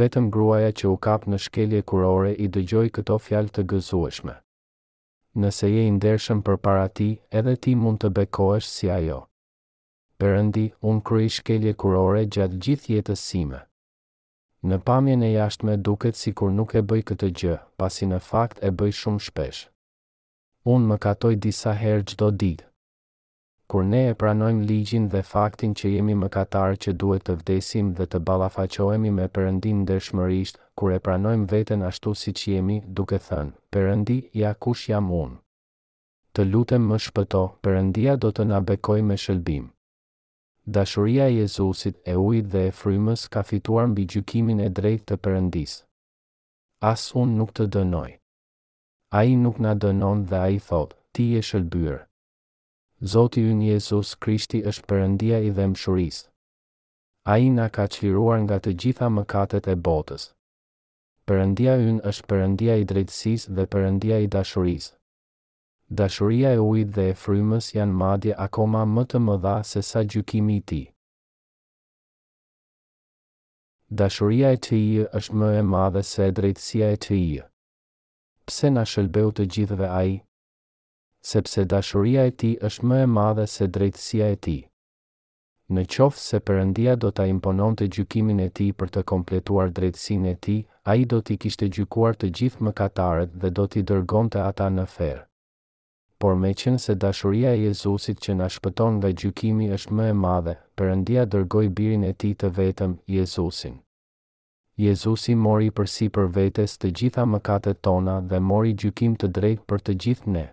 [0.00, 4.36] Vetëm gruaja që u kap në shkelje kurore i dëgjoj këto fjalë të gëzueshme.
[5.42, 9.20] Nëse je i ndershëm për para ti, edhe ti mund të bekoesh si ajo.
[10.20, 13.62] Perëndi, unë kry shkelje kurore gjatë gjithë jetës sime.
[14.70, 18.18] Në pamjen e jashtme me duket si kur nuk e bëj këtë gjë, pasi në
[18.26, 19.62] fakt e bëj shumë shpesh.
[20.74, 22.66] Unë më katoj disa herë gjdo ditë.
[23.72, 27.90] Kur ne e pranojmë ligjin dhe faktin që jemi më katarë që duhet të vdesim
[27.98, 32.78] dhe të balafaqoemi me përëndim dhe shmërisht, kur e pranojmë vetën ashtu si që jemi,
[32.98, 35.38] duke thënë, përëndi, ja kush jam unë.
[36.34, 39.70] Të lutem më shpëto, përëndia do të nabekoj me shëllbim
[40.66, 45.16] dashuria e Jezusit e ujit dhe e frymës ka fituar mbi gjykimin e drejtë të
[45.24, 45.80] Perëndis.
[46.90, 48.10] As un nuk të dënoj.
[49.12, 51.98] Ai nuk na dënon dhe ai thot: Ti je shëlbyer.
[53.02, 56.28] Zoti ynë Jezus Krishti është Perëndia i dhëmshurisë.
[57.26, 60.30] Ai na ka çliruar nga të gjitha mëkatet e botës.
[61.26, 64.94] Perëndia ynë është Perëndia i drejtësisë dhe Perëndia i dashurisë.
[65.92, 70.54] Dashuria e ujit dhe e frymës janë madje akoma më të mëdha se sa gjykimi
[70.56, 70.84] i tij.
[74.00, 77.42] Dashuria e tij është më e madhe se drejtësia e tij.
[78.48, 80.14] Pse na shëlbeu të gjithëve ai?
[81.32, 84.60] Sepse dashuria e tij është më e madhe se drejtësia e tij.
[85.76, 90.36] Në qoftë se Perëndia do ta impononte gjykimin e tij për të kompletuar drejtsinë e
[90.46, 90.60] tij,
[90.94, 95.20] ai do t'i kishte gjykuar të gjithë mëkatarët dhe do t'i dërgonte ata në ferr
[96.22, 100.16] por me qenë se dashuria e Jezusit që na shpëton nga gjykimi është më e
[100.24, 103.74] madhe, Perëndia dërgoi birin e tij të vetëm, Jezusin.
[104.84, 109.64] Jezusi mori për si për vetes të gjitha mëkatet tona dhe mori gjykim të drejt
[109.68, 110.46] për të gjithë ne.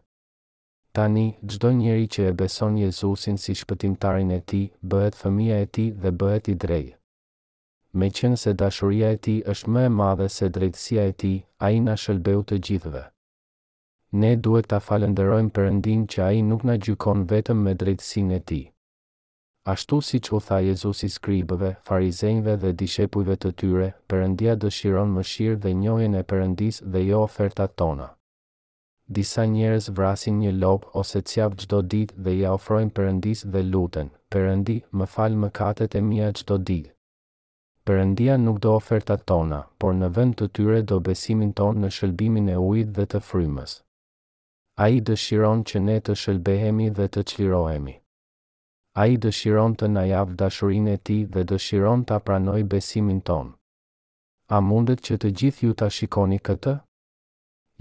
[0.97, 5.85] Tani, gjdo njeri që e beson Jezusin si shpëtimtarin e ti, bëhet fëmija e ti
[6.01, 6.85] dhe bëhet i drej.
[7.97, 11.33] Me qenë se dashuria e ti është më e madhe se drejtësia e ti,
[11.65, 13.05] a i në shëlbeu të gjithëve
[14.17, 18.63] ne duhet ta falenderojmë Perëndin që ai nuk na gjykon vetëm me drejtsinë e tij.
[19.73, 25.23] Ashtu si që u tha Jezusi skribëve, farizenjve dhe dishepujve të tyre, përëndia dëshiron më
[25.31, 28.07] shirë dhe njojën e përëndis dhe jo oferta tona.
[29.17, 34.09] Disa njerës vrasin një lop ose cjavë gjdo ditë dhe ja ofrojnë përëndis dhe luten,
[34.33, 36.91] përëndi më falë më katet e mija gjdo ditë.
[37.85, 42.49] Përëndia nuk do oferta tona, por në vend të tyre do besimin tonë në shëlbimin
[42.55, 43.77] e ujtë dhe të frymës
[44.79, 47.93] a i dëshiron që ne të shëlbehemi dhe të qlirohemi.
[49.01, 53.51] A i dëshiron të najavë dashurin e ti dhe dëshiron të apranoj besimin ton.
[54.57, 56.77] A mundet që të gjithë ju të shikoni këtë?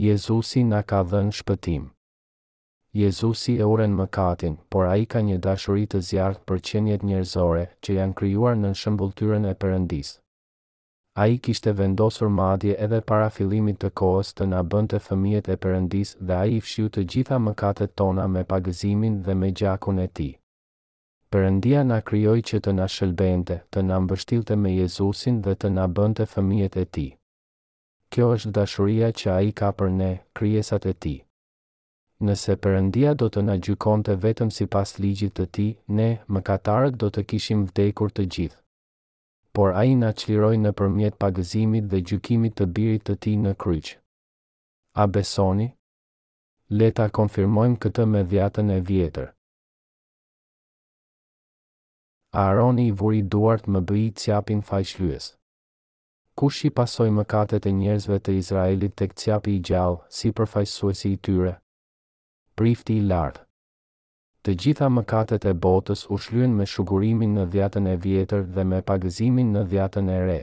[0.09, 1.87] Jezusi na ka dhenë shpëtim.
[3.03, 7.03] Jezusi e uren më katin, por a i ka një dashurit të zjartë për qenjet
[7.13, 10.17] njerëzore që janë kryuar në shëmbulltyren e përëndisë
[11.21, 15.49] a i kishte vendosur madje edhe para filimit të kohës të na bënd të fëmijet
[15.55, 19.99] e përëndis dhe a i fshiu të gjitha mëkatet tona me pagëzimin dhe me gjakun
[20.07, 20.29] e ti.
[21.33, 25.89] Përëndia na kryoj që të na shëlbente, të na mbështilte me Jezusin dhe të na
[25.97, 27.07] bënd të fëmijet e ti.
[28.15, 31.17] Kjo është dashuria që a i ka për ne, kryesat e ti.
[32.29, 35.69] Nëse përëndia do të na gjykon të vetëm si pas ligjit të ti,
[36.01, 38.59] ne, mëkatarët do të kishim vdekur të gjithë
[39.59, 43.53] por a i nga qliroj në përmjet pagëzimit dhe gjukimit të birit të ti në
[43.65, 43.97] kryqë.
[45.03, 45.65] A besoni?
[46.79, 49.33] Leta konfirmojmë këtë me dhjatën e vjetër.
[52.45, 55.27] Aroni i vuri duart më bëi qapin fajshlyes.
[56.39, 61.11] Kush i pasoj më katet e njerëzve të Izraelit tek cjapi i gjallë, si përfajsuesi
[61.17, 61.57] i tyre?
[62.59, 63.48] Prifti i lartë
[64.49, 68.79] të gjitha mëkatet e botës u shlyen me shugurimin në dhjatën e vjetër dhe me
[68.91, 70.37] pagëzimin në dhjatën e re.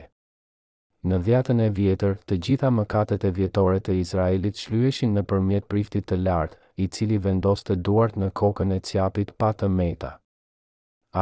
[1.08, 6.06] Në dhjatën e vjetër, të gjitha mëkatet e vjetore të Izraelit shlyeshin në përmjet priftit
[6.08, 10.12] të lartë, i cili vendos të duart në kokën e cjapit pa të meta.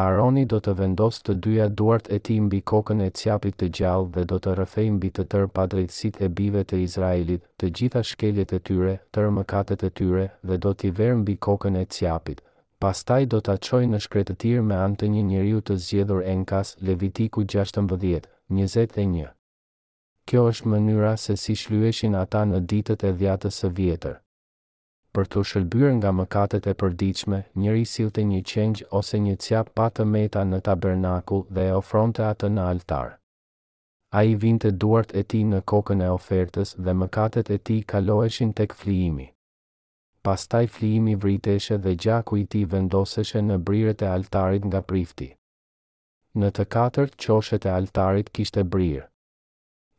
[0.04, 4.10] Aaroni do të vendos të dyja duart e ti mbi kokën e cjapit të gjallë
[4.18, 8.52] dhe do të rëfej mbi të tërë padrejtësit e bive të Izraelit, të gjitha shkeljet
[8.58, 12.44] e tyre, tërë mëkatet e tyre dhe do t'i verë mbi kokën e cjapit,
[12.84, 17.40] pastaj do të qoj në shkretëtir me anë të një njëriu të zgjedhur enkas Levitiku
[17.52, 18.26] 16,
[18.58, 19.30] 21.
[20.28, 24.18] Kjo është mënyra se si shlueshin ata në ditët e dhjatës së vjetër.
[25.16, 29.88] Për të shëlbyr nga mëkatet e përdiqme, njëri silte një qengj ose një cja pa
[29.88, 33.14] të meta në tabernakul dhe e ofronte atë në altar.
[34.18, 38.52] A i vinte duart e ti në kokën e ofertës dhe mëkatet e ti kaloheshin
[38.60, 39.30] tek flijimi
[40.26, 45.26] pastaj flimi vriteshe dhe gjaku i ti vendoseshe në briret e altarit nga prifti.
[46.42, 49.02] Në të katërt qoshet e altarit kishte brirë.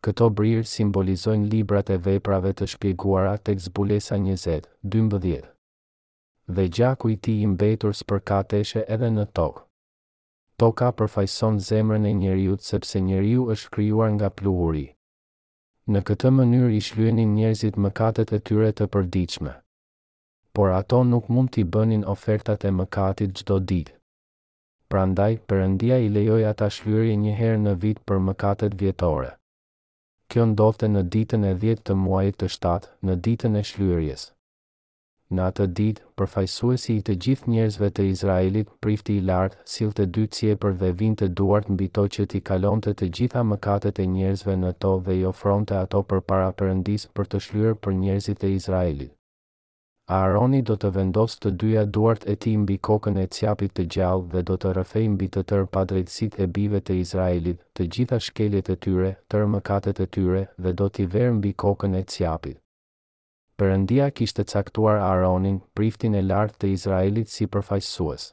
[0.06, 5.46] Këto brirë simbolizojnë librat e veprave të shpjeguara tek zbulesa njëzet, 12.
[6.58, 9.64] Dhe gjaku i ti imbetur së përkateshe edhe në tokë.
[10.62, 14.86] Toka përfajson zemrën e njeriut sepse njeriu është kryuar nga pluhuri.
[15.92, 19.56] Në këtë mënyrë i shlyenin njerëzit mëkatet e tyre të përdiqme
[20.56, 23.94] por ato nuk mund t'i bënin ofertat e mëkatit gjdo ditë.
[24.92, 29.32] Prandaj, përëndia i lejoj ata shlyri një herë në vit për mëkatet vjetore.
[30.32, 34.24] Kjo ndofte në ditën e djetë të muajit të shtatë, në ditën e shlyrjes.
[35.36, 40.08] Në atë ditë, përfajsuesi i të gjithë njerëzve të Izraelit, prifti i lartë, sil të
[40.18, 43.44] dy cje për dhe vind të duart në bito që ti kalon të të gjitha
[43.52, 47.44] mëkatet e njerëzve në to dhe i ofron të ato për para përëndis për të
[47.50, 49.14] shlyrë për njerëzit e Izraelit.
[50.14, 54.28] Aroni do të vendos të dyja duart e ti mbi kokën e cjapit të gjallë
[54.34, 58.70] dhe do të rëfej mbi të tërë padrejtësit e bive të Izraelit, të gjitha shkeljet
[58.76, 62.62] e tyre, tërë mëkatet e tyre dhe do t'i verë mbi kokën e cjapit.
[63.58, 68.30] Përëndia kishtë caktuar Aronin, priftin e lartë të Izraelit si përfajsues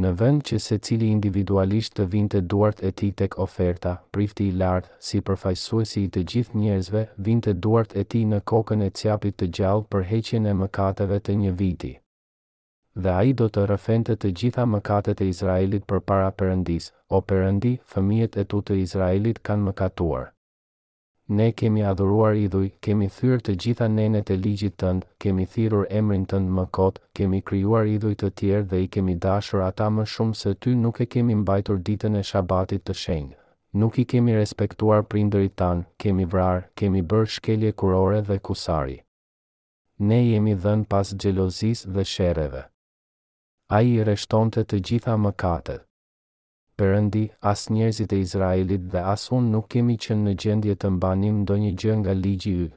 [0.00, 4.52] në vend që se cili individualisht të vinte duart e ti tek oferta, prifti i
[4.62, 9.36] lartë, si përfajsuesi i të gjithë njerëzve, vinte duart e ti në kokën e cjapit
[9.38, 11.92] të gjallë për heqjen e mëkateve të një viti.
[13.02, 17.20] Dhe a i do të rëfente të gjitha mëkatet e Izraelit për para përëndis, o
[17.30, 20.30] përëndi, fëmijet e tu të Izraelit kanë mëkatuar.
[21.30, 26.24] Ne kemi adhuruar idhuj, kemi thyrë të gjitha nenet e ligjit tëndë, kemi thyrur emrin
[26.32, 30.38] tëndë më kotë, kemi kryuar idhuj të tjerë dhe i kemi dashur ata më shumë
[30.40, 33.38] se ty nuk e kemi mbajtur ditën e shabatit të shenjë.
[33.82, 38.98] Nuk i kemi respektuar prinderit tanë, kemi vrarë, kemi bërë shkelje kurore dhe kusari.
[40.10, 42.66] Ne jemi dhenë pas gjelozis dhe shereve.
[43.70, 45.86] A i reshtonte të gjitha më katët.
[46.80, 51.42] Perëndi, as njerëzit e Izraelit dhe as unë nuk kemi qenë në gjendje të mbanim
[51.42, 52.68] ndonjë gjë nga ligji i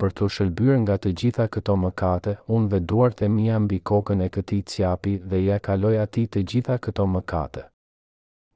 [0.00, 4.24] për të shëlbyrë nga të gjitha këto mëkate, unë dhe duart e mija mbi kokën
[4.26, 7.64] e këti cjapi dhe ja kaloj ati të gjitha këto mëkate.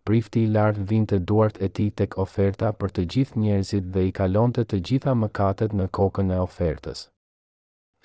[0.08, 4.06] Prifti i lartë vinte të duart e ti tek oferta për të gjithë njerëzit dhe
[4.10, 7.04] i kalonte të gjitha mëkatet në kokën e ofertës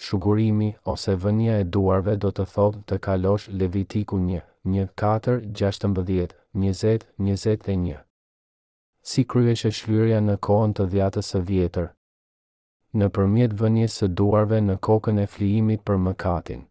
[0.01, 4.37] shugurimi ose vënja e duarve do të thotë të kalosh Levitiku 1,
[4.73, 5.95] 1, 4, 16,
[6.63, 7.97] 20, 21.
[9.09, 11.87] si kryesh e shlyria në kohën të dhjatës së vjetër,
[12.99, 16.65] në përmjet vënje së duarve në kokën e flijimit për mëkatin.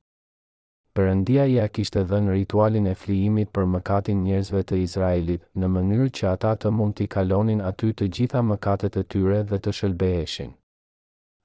[0.96, 6.08] Përëndia ja kishtë edhe në ritualin e flijimit për mëkatin njerëzve të Izraelit, në mënyrë
[6.20, 10.54] që ata të mund t'i kalonin aty të gjitha mëkatet e tyre dhe të shëlbeheshin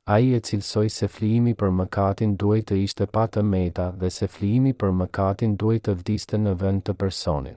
[0.06, 4.10] a i e cilsoj se flimi për mëkatin duaj të ishte pa të meta dhe
[4.16, 7.54] se flimi për mëkatin duaj të vdiste në vend të personin.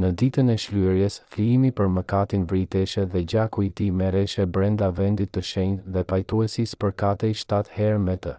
[0.00, 5.32] Në ditën e shlyrjes, flimi për mëkatin vriteshe dhe gjaku i ti mereshe brenda vendit
[5.36, 8.32] të shenjë dhe pajtuesis për kate i shtatë herë me të.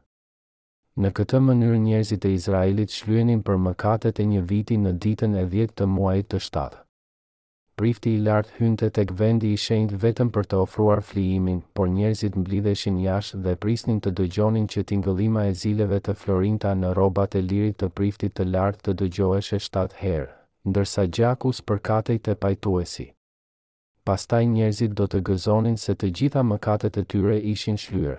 [1.06, 5.46] Në këtë mënyrë njerëzit e Izraelit shlyenin për mëkatet e një viti në ditën e
[5.54, 6.82] 10 të muajit të 7
[7.76, 12.38] prifti i lartë hynte tek vendi i shenjt vetëm për të ofruar flijimin, por njerëzit
[12.40, 17.42] mblidheshin jashtë dhe prisnin të dëgjonin që tingëllima e zileve të florinta në robat e
[17.50, 20.32] lirit të priftit të lartë të dëgjohesh e shtatë herë,
[20.72, 23.10] ndërsa gjakus për katej të pajtuesi.
[24.08, 28.16] Pastaj njerëzit do të gëzonin se të gjitha mëkatet e tyre ishin shlyrë.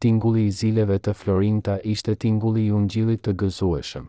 [0.00, 4.08] Tingulli i zileve të florinta ishte tingulli i ungjillit të gëzueshëm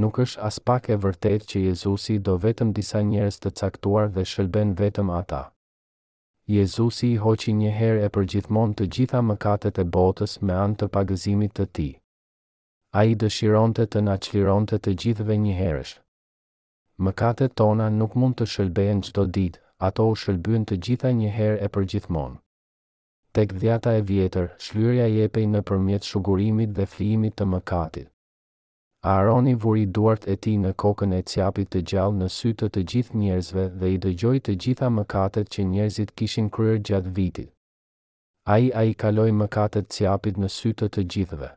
[0.00, 4.24] nuk është as pak e vërtet që Jezusi do vetëm disa njerës të caktuar dhe
[4.32, 5.42] shëlben vetëm ata.
[6.54, 10.88] Jezusi i hoqi një herë e përgjithmon të gjitha mëkatet e botës me anë të
[10.96, 11.88] pagëzimit të ti.
[13.00, 15.94] A i dëshironte të na qliironte të gjithve një herësh.
[17.06, 21.58] Mëkatet tona nuk mund të shëlbejen qdo ditë, ato u shëlbyen të gjitha një herë
[21.66, 22.36] e përgjithmon.
[23.32, 28.11] Tek dhjata e vjetër, shlyrja jepej në përmjet shugurimit dhe flimit të mëkatit.
[29.04, 32.82] Aroni vuri duart e tij në kokën e ciapit të gjallë në sytë të të
[32.90, 37.48] gjithë njerëzve dhe i dëgjoi të gjitha mëkatet që njerëzit kishin kryer gjatë vitit.
[38.56, 39.98] Ai ai kaloi mëkatet
[40.28, 41.50] e në sytë të të gjithëve.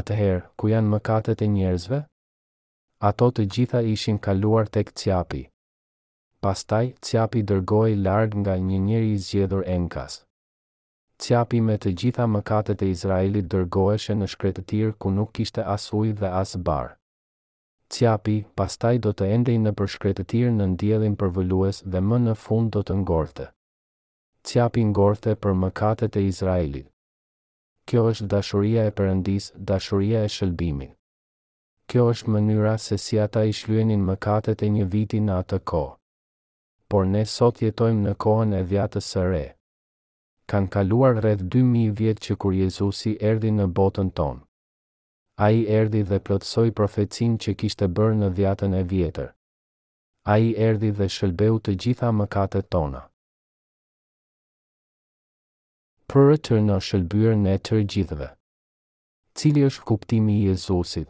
[0.00, 2.00] Atëherë, ku janë mëkatet e njerëzve?
[3.10, 5.44] Ato të gjitha ishin kaluar tek cjapi.
[6.40, 10.24] Pastaj, cjapi dërgoi larg nga një njeri i zgjedhur Enkas.
[11.22, 16.08] Cjapi me të gjitha mëkatet e Izraelit dërgoeshe në shkretëtir ku nuk kishte as uj
[16.22, 16.88] dhe as bar.
[17.94, 22.34] Cjapi, pastaj do të endej në për shkretëtir në ndjelin për vëllues dhe më në
[22.46, 23.46] fund do të ngorte.
[24.50, 26.90] Cjapi ngorte për mëkatet e Izraelit.
[27.86, 30.92] Kjo është dashuria e përëndis, dashuria e shëlbimin.
[31.90, 35.94] Kjo është mënyra se si ata i shlyenin mëkatet e një viti në atë kohë.
[36.90, 39.46] Por ne sot jetojmë në kohën e dhjatës së re
[40.52, 44.42] kanë kaluar rreth 2000 vjet që kur Jezusi erdhi në botën tonë.
[45.46, 49.30] Ai erdhi dhe plotësoi profecin që kishte bërë në dhjetën e vjetër.
[50.34, 53.00] Ai erdhi dhe shëlbeu të gjitha mëkatet tona.
[56.12, 58.28] Për të në shëlbyer në të gjithëve.
[59.38, 61.08] Cili është kuptimi i Jezusit?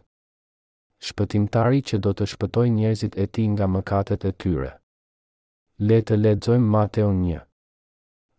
[1.06, 4.72] Shpëtimtari që do të shpëtoj njerëzit e ti nga mëkatet e tyre.
[5.88, 7.42] Le të ledzojmë Mateo 1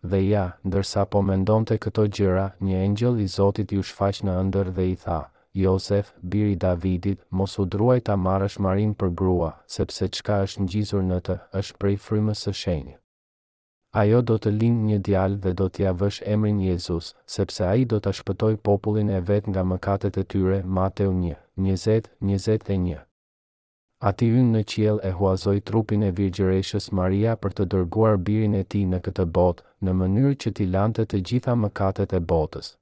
[0.03, 4.33] dhe ja, ndërsa po mendon të këto gjëra, një engjël i Zotit ju shfaq në
[4.49, 5.19] ndër dhe i tha,
[5.63, 11.03] Josef, biri Davidit, mos u druaj ta marrësh Marin për grua, sepse çka është ngjitur
[11.09, 12.97] në të është prej frymës së shenjtë.
[14.01, 17.99] Ajo do të lind një djalë dhe do t'ia vësh emrin Jezus, sepse ai do
[18.01, 20.59] ta shpëtojë popullin e vet nga mëkatet e tyre.
[20.79, 22.97] Mateu 1:20-21
[24.09, 28.63] ati ynë në qiel e huazoj trupin e virgjereshës Maria për të dërguar birin e
[28.73, 32.73] ti në këtë bot, në mënyrë që ti lante të gjitha mëkatet e botës.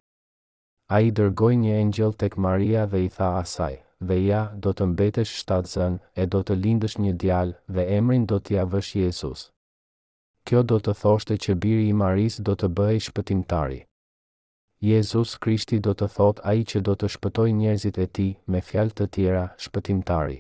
[0.98, 3.78] A i dërgoj një engjel tek Maria dhe i tha asaj,
[4.10, 8.26] dhe ja, do të mbetesh shtatë zën, e do të lindësh një djal, dhe emrin
[8.32, 9.46] do t'ja vësh Jesus.
[10.50, 13.80] Kjo do të thoshte që biri i Maris do të bëhe shpëtimtari.
[14.90, 18.66] Jezus Krishti do të thot a i që do të shpëtoj njerëzit e ti me
[18.72, 20.40] fjal të tjera shpëtimtari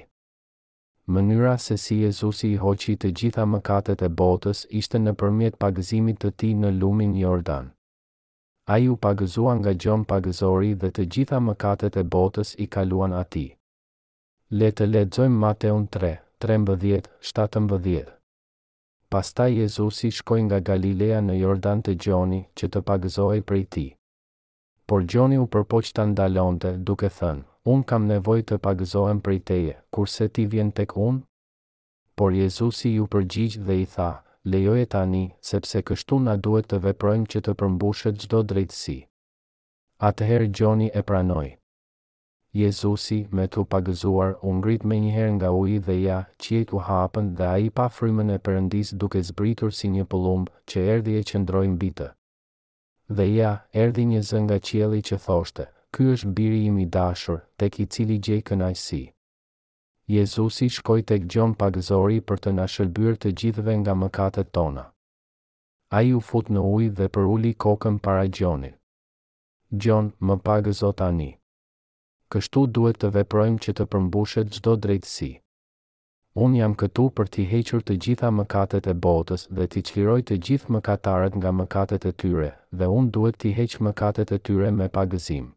[1.11, 6.19] mënyra se si Jezusi i hoqi të gjitha mëkatet e botës ishte në përmjet pagëzimit
[6.23, 7.67] të ti në lumin Jordan.
[8.73, 13.45] A ju pagëzua nga gjon pagëzori dhe të gjitha mëkatet e botës i kaluan ati.
[14.59, 16.13] Le të ledzojmë Mateun 3,
[16.47, 18.07] 13, 17.
[19.11, 23.87] Pasta Jezusi shkoj nga Galilea në Jordan të gjoni që të pagëzohej prej ti
[24.91, 29.39] por Gjoni u përpoq të ndalonte duke thënë, unë kam nevoj të pagëzohem për i
[29.49, 31.21] teje, kurse ti vjen tek unë?
[32.19, 34.09] Por Jezusi ju përgjigjë dhe i tha,
[34.51, 38.97] lejoj e tani, sepse kështu na duhet të veprojmë që të përmbushet gjdo drejtësi.
[40.11, 41.47] Atëherë Gjoni e pranoj.
[42.63, 47.31] Jezusi me të pagëzuar unë ngrit me njëherë nga uji dhe ja, që u hapën
[47.37, 51.27] dhe a i pa frymën e përëndis duke zbritur si një pëllumbë që erdi e
[51.29, 52.11] qëndrojmë bitë
[53.15, 53.51] dhe ja,
[53.83, 57.85] erdi një zë nga qieli që thoshte, ky është biri im i dashur, tek i
[57.93, 59.01] cili gjej kënaqësi.
[60.15, 64.85] Jezusi shkoj tek gjon pagëzori për të nashëllbyrë të gjithve nga mëkatet tona.
[65.97, 68.75] A ju fut në ujë dhe për uli kokën para gjonit.
[69.81, 71.31] Gjon, më pagëzo tani.
[72.31, 75.31] Kështu duhet të veprojmë që të përmbushet gjdo drejtësi
[76.39, 80.37] unë jam këtu për t'i hequr të gjitha mëkatet e botës dhe t'i qliroj të
[80.47, 84.87] gjithë mëkatarët nga mëkatet e tyre, dhe unë duhet t'i heq mëkatet e tyre me
[84.95, 85.49] pagëzim.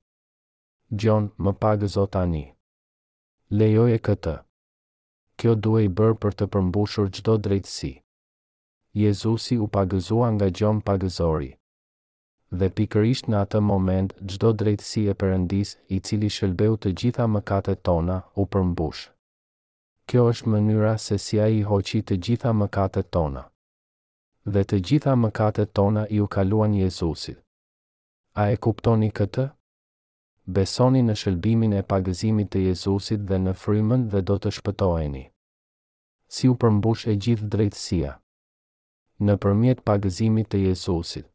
[0.91, 2.45] Gjon, më pagëzo tani.
[3.51, 4.35] Lejoj e këtë.
[5.39, 7.93] Kjo duhet i bërë për të përmbushur gjdo drejtësi.
[9.05, 11.53] Jezusi u pagëzua nga gjon pagëzori.
[12.59, 17.83] Dhe pikërisht në atë moment, gjdo drejtësi e përëndis, i cili shëlbeu të gjitha mëkatet
[17.87, 19.14] tona, u përmbushë
[20.11, 23.43] kjo është mënyra se si a i hoqi të gjitha mëkatet tona.
[24.53, 27.39] Dhe të gjitha mëkatet tona i u kaluan Jezusit.
[28.43, 29.47] A e kuptoni këtë?
[30.59, 35.25] Besoni në shëlbimin e pagëzimit të Jezusit dhe në frymën dhe do të shpëtoheni.
[36.35, 38.13] Si u përmbush e gjithë drejtësia.
[39.27, 41.31] Në përmjet pagëzimit të Jezusit.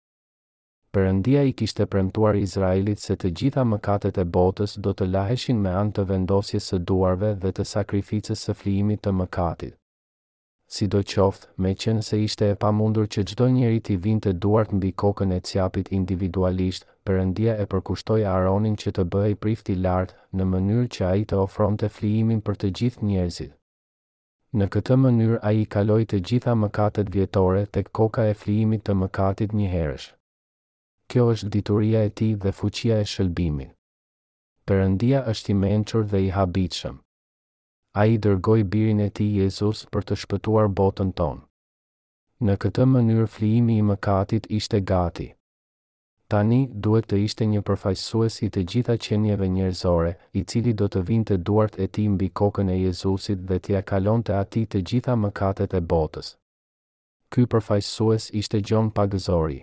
[0.90, 5.74] Perëndia i kishte premtuar Izraelit se të gjitha mëkatet e botës do të laheshin me
[5.82, 9.76] anë të vendosjes së duarve dhe të sakrificës së flijimit të mëkatit.
[10.78, 14.34] Si do qoftë, me qenë se ishte e pamundur që gjdo njeri t'i vind të
[14.48, 19.78] duart mbi kokën e cjapit individualisht, përëndia e përkushtoj Aronin që të bëhe i prifti
[19.86, 23.54] lartë në mënyrë që a i të ofron të flijimin për të gjithë njerëzit.
[24.58, 28.98] Në këtë mënyrë a i kaloj të gjitha mëkatet vjetore të koka e flijimit të
[29.04, 30.10] mëkatit herësh
[31.10, 33.72] kjo është dituria e ti dhe fuqia e shëllbimit.
[34.70, 37.00] Perëndia është i mençur dhe i habitshëm.
[38.02, 41.42] Ai dërgoi birin e tij Jezus për të shpëtuar botën tonë.
[42.46, 45.28] Në këtë mënyrë flimi i mëkatit ishte gati.
[46.32, 51.02] Tani duhet të ishte një përfaqësues i të gjitha qenieve njerëzore, i cili do të
[51.10, 55.74] vinte duart e tij mbi kokën e Jezusit dhe t'ia kalonte atij të gjitha mëkatet
[55.74, 56.36] e botës.
[57.34, 59.58] Ky përfaqësues ishte John Pagëzori.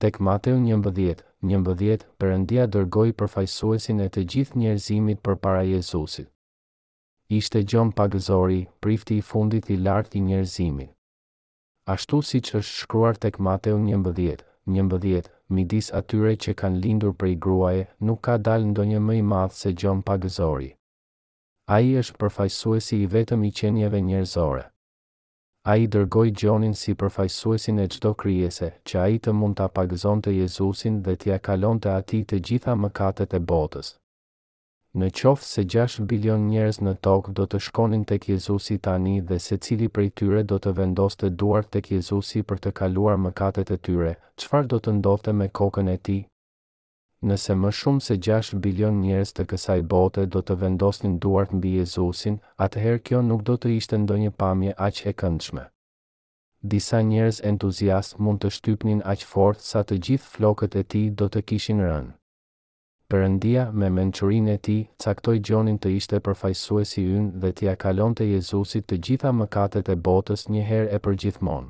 [0.00, 6.30] Tek Mateu 11, 11, përëndia dërgoj përfajsuesin e të gjithë njerëzimit për para Jezusit.
[7.38, 10.88] Ishte gjon pagëzori, prifti i fundit i lartë i njerëzimit.
[11.96, 14.40] Ashtu si që është shkruar tek Mateu 11,
[14.78, 15.28] 11,
[15.58, 19.60] midis atyre që kanë lindur për i gruaje, nuk ka dalë ndonjë më i madhë
[19.60, 20.72] se gjon pagëzori.
[21.76, 24.68] A i është përfajsuesi i vetëm i qenjeve njerëzore
[25.68, 29.66] a i dërgoj gjonin si përfajsuesin e qdo kryese, që a i të mund të
[29.68, 33.90] apagëzon të Jezusin dhe t'ja kalon të ati të gjitha mëkatet e botës.
[35.00, 39.38] Në qoftë se 6 bilion njerëz në tokë do të shkonin tek Jezusi tani dhe
[39.48, 43.78] se cili prej tyre do të vendoste duar tek Jezusi për të kaluar mëkatet e
[43.88, 46.18] tyre, qëfar do të ndote me kokën e ti?
[47.28, 51.70] nëse më shumë se 6 bilion njerëz të kësaj bote do të vendosnin duart mbi
[51.78, 55.64] Jezusin, atëherë kjo nuk do të ishte ndonjë pamje aq e këndshme.
[56.72, 61.26] Disa njerëz entuziast mund të shtypnin aq fort sa të gjithë flokët e tij do
[61.32, 62.14] të kishin rënë.
[63.12, 68.24] Perëndia me mençurinë e tij caktoi Gjonin të ishte përfaqësuesi yn dhe t'i ja kalonte
[68.28, 71.68] Jezusit të gjitha mëkatet e botës një herë e përgjithmonë.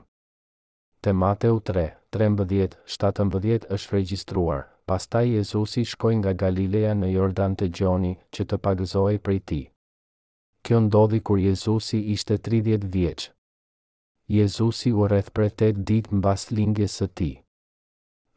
[1.03, 8.45] Te Mateu 3:13-17 është regjistruar, pastaj Jezusi shkoj nga Galilea në Jordan të Gjoni që
[8.51, 9.59] të pagëzoj për ti.
[10.67, 13.29] Kjo ndodhi kur Jezusi ishte 30 vjeqë.
[14.39, 17.37] Jezusi u rreth për 8 ditë mbas lingje së tij.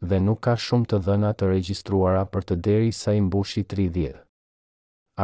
[0.09, 4.15] Dhe nuk ka shumë të dhëna të regjistruara për të deri sa i mbushi 30.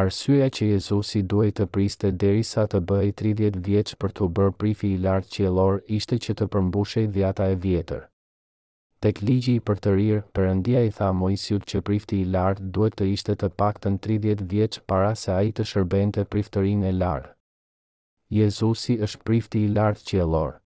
[0.01, 4.91] Arsyeja që Jezusi duhej të priste derisa të bëhej 30 vjeç për të bërë prifi
[4.97, 8.03] i lartë qiellor ishte që të përmbushej dhjata e vjetër.
[9.05, 12.95] Tek ligji i për të rirë, përëndia i tha Moisiut që prifti i lartë duhet
[13.01, 16.25] të ishte të pak të në 30 vjeqë para se a i të shërben të
[16.33, 17.31] priftërin e lartë.
[18.39, 20.57] Jezusi është prifti i lartë që e lorë.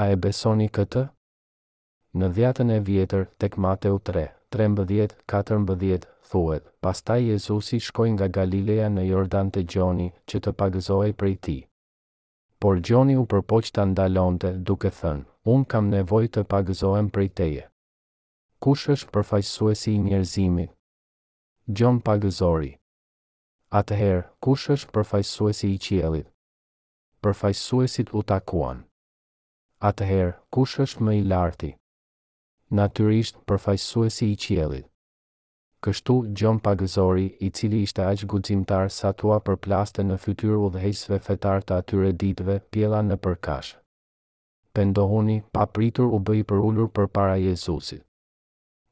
[0.00, 1.02] A e besoni këtë?
[2.20, 4.24] Në dhjatën e vjetër, tek Mateu 3,
[4.58, 11.34] 13, 14, Pastaj Jezusi shkoi nga Galileja në Jordan te Gjoni, që të pagëzohej prej
[11.48, 11.60] tij
[12.62, 17.64] por Gjoni u përpoq të ndalonte duke thënë, unë kam nevoj të pagëzohem i teje.
[18.62, 20.70] Kush është përfajsuesi i njerëzimit?
[21.66, 22.70] Gjon pagëzori.
[23.80, 26.30] Atëherë, kush është përfajsuesi i qielit?
[27.22, 28.84] Përfajsuesit u takuan.
[29.90, 31.72] Atëherë, kush është më i larti?
[32.70, 34.86] Natyrisht përfajsuesi i qielit
[35.82, 41.58] kështu Gjon Pagëzori, i cili ishte aq guximtar sa tua përplaste në dhe udhëheqësve fetar
[41.66, 43.70] të atyre ditëve, pjela në përkash.
[44.74, 44.82] pa
[45.56, 48.02] papritur u bëj për ullur për para Jezusit.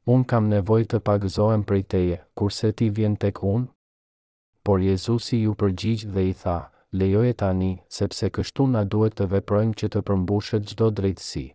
[0.06, 3.66] Unë kam nevoj të pagëzohem për teje, kurse ti vjen tek unë?
[4.64, 6.58] Por Jezusi ju përgjigj dhe i tha,
[6.98, 11.46] lejoj e tani, sepse kështu na duhet të veprojmë që të përmbushet gjdo drejtësi.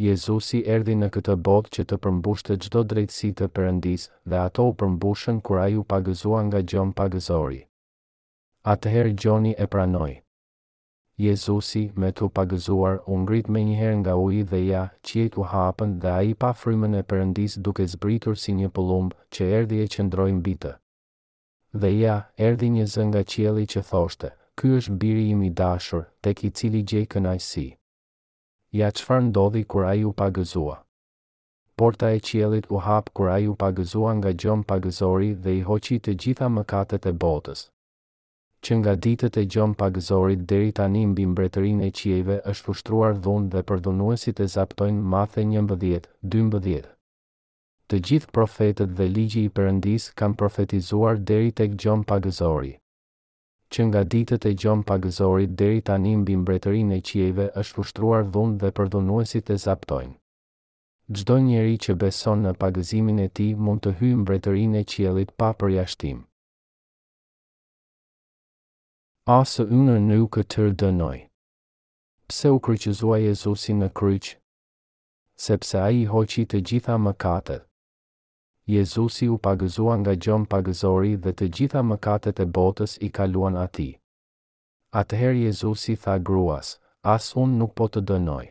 [0.00, 4.72] Jezusi erdi në këtë botë që të përmbushte çdo drejtësi të Perëndis dhe ato u
[4.82, 7.58] përmbushën kur ai u pagëzua nga Gjon Pagëzori.
[8.74, 10.14] Atëherë Gjoni e pranoi.
[11.26, 16.10] Jezusi me të pagëzuar u ngrit njëherë nga ujë dhe ja, qiejt u hapën dhe
[16.20, 20.54] ai pa frymën e Perëndis duke zbritur si një pullumb që erdhi e qëndroi mbi
[20.62, 20.72] të.
[21.82, 22.16] Dhe ja,
[22.48, 26.50] erdhi një zë nga qielli që thoshte: "Ky është biri im i dashur, tek i
[26.58, 27.66] cili gjej kënaqësi."
[28.78, 30.76] ja qëfar ndodhi kur a ju pagëzua.
[31.80, 35.96] Porta e qjelit u hap kur a ju pagëzua nga gjom pagëzori dhe i hoqi
[36.04, 37.62] të gjitha mëkatet e botës.
[38.64, 43.48] Që nga ditët e gjom pagëzorit deri tani mbi mbretërin e qjeve është fushtruar dhunë
[43.54, 46.86] dhe përdhunuesit e zaptojnë mathe një mbëdhjet, dy mbëdhjet.
[47.88, 52.74] Të gjithë profetet dhe ligji i përëndis kam profetizuar deri tek gjom pagëzori
[53.72, 58.56] që nga ditët e gjon pagëzorit deri tani mbi mbretërinë e qiejve është ushtruar dhunë
[58.62, 60.14] dhe përdhunuesit e zaptojnë.
[61.16, 65.48] Çdo njeri që beson në pagëzimin e tij mund të hyjë mbretërinë e qielit pa
[65.60, 66.18] përjashtim.
[69.38, 71.18] Asë unë në nuk e tërë dënoj.
[72.28, 74.34] Pse u kryqizua Jezusi në kryq?
[75.46, 77.69] Sepse a i hoqi të gjitha më katët.
[78.66, 83.88] Jezusi u pagëzua nga gjon pagëzori dhe të gjitha mëkatet e botës i kaluan ati.
[85.00, 86.72] Atëherë Jezusi tha gruas,
[87.14, 88.44] as unë nuk po të dënoj.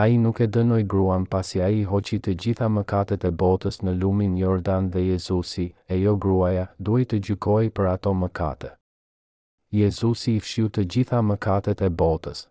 [0.00, 3.80] A i nuk e dënoj gruan pasi a i hoqi të gjitha mëkatet e botës
[3.82, 8.70] në lumin Jordan dhe Jezusi, e jo gruaja, duhet të gjykoj për ato mëkate.
[9.80, 12.44] Jezusi i fshu të gjitha mëkatet e botës,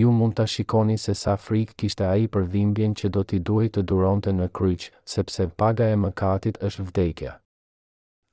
[0.00, 3.38] ju mund të shikoni se sa frikë kishte a i për dhimbjen që do t'i
[3.48, 7.32] duhet të duronte në kryq, sepse paga e mëkatit është vdekja.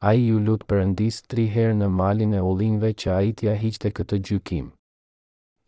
[0.10, 3.54] A i ju lutë përëndis tri herë në malin e ullinve që a i t'ja
[3.64, 4.68] hiqte këtë gjykim.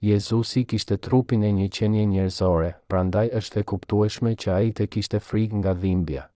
[0.10, 4.90] Jezusi kishte trupin e një qenje njerëzore, prandaj është e kuptueshme që a i të
[4.96, 6.28] kishte frikë nga dhimbja.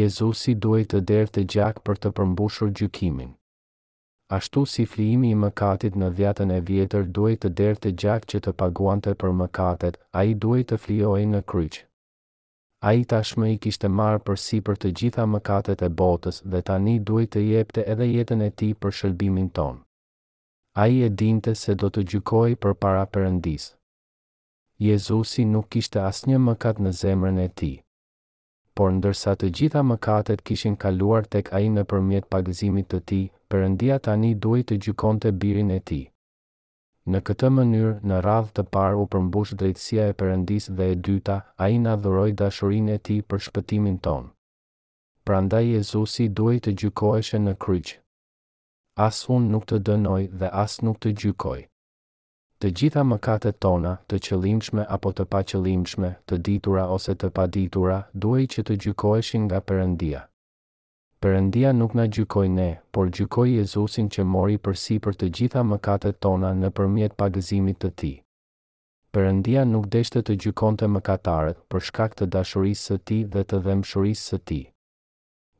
[0.00, 3.32] Jezusi duhet të derë të gjak për të përmbushur gjykimin
[4.36, 8.40] ashtu si flimi i mëkatit në vjetën e vjetër duhet të derë të gjak që
[8.46, 11.78] të paguante për mëkatet, a i duhet të flioj në kryq.
[12.86, 16.62] A i tashmë i kishte marë për si për të gjitha mëkatet e botës dhe
[16.70, 19.82] tani duhet të jepte edhe jetën e ti për shëllbimin tonë.
[20.80, 23.68] A i e dinte se do të gjykoj për para përëndisë.
[24.86, 27.74] Jezusi nuk kishte asnjë mëkat në zemrën e tij
[28.78, 34.34] por ndërsa të gjitha mëkatet kishin kaluar tek ai nëpërmjet pagëzimit të tij, Perëndia tani
[34.42, 34.76] duhej të
[35.22, 36.04] të birin e tij.
[37.10, 41.36] Në këtë mënyrë, në radh të parë u përmbush drejtësia e përëndis dhe e dyta,
[41.64, 44.30] ai na dhuroi dashurinë e tij për shpëtimin ton.
[45.26, 47.88] Prandaj Jezusi duhej të gjykoheshe në kryq.
[49.06, 51.60] As unë nuk të dënoj dhe as nuk të gjykoj
[52.62, 58.44] të gjitha mëkatet tona, të qëllimshme apo të paqëllimshme, të ditura ose të paditura, duhej
[58.54, 60.20] që të gjykoheshin nga Perëndia.
[61.24, 66.52] Perëndia nuk na gjykoi ne, por gjykoi Jezusin që mori përsipër të gjitha mëkatet tona
[66.60, 68.14] nëpërmjet pagëzimit të Tij.
[69.14, 70.34] Perëndia nuk deshte të
[70.80, 74.62] të mëkatarët për shkak të dashurisë së Tij dhe të dhëmshurisë së Tij.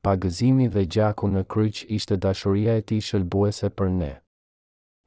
[0.04, 4.12] Pagëzimi dhe gjaku në kryq ishte dashuria e Tij shëlbuese për ne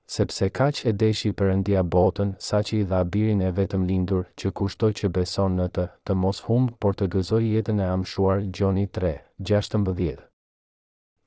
[0.10, 4.28] sepse ka që e deshi përëndia botën sa që i dha birin e vetëm lindur
[4.40, 8.44] që kushtoj që beson në të të mos humë por të gëzoj jetën e amshuar
[8.56, 9.14] Gjoni 3,
[9.54, 10.18] 16.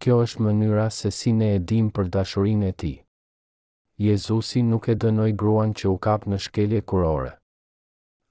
[0.00, 2.92] Kjo është mënyra se si ne e dim për dashurin e ti.
[4.06, 7.32] Jezusi nuk e dënoj gruan që u kap në shkelje kurore.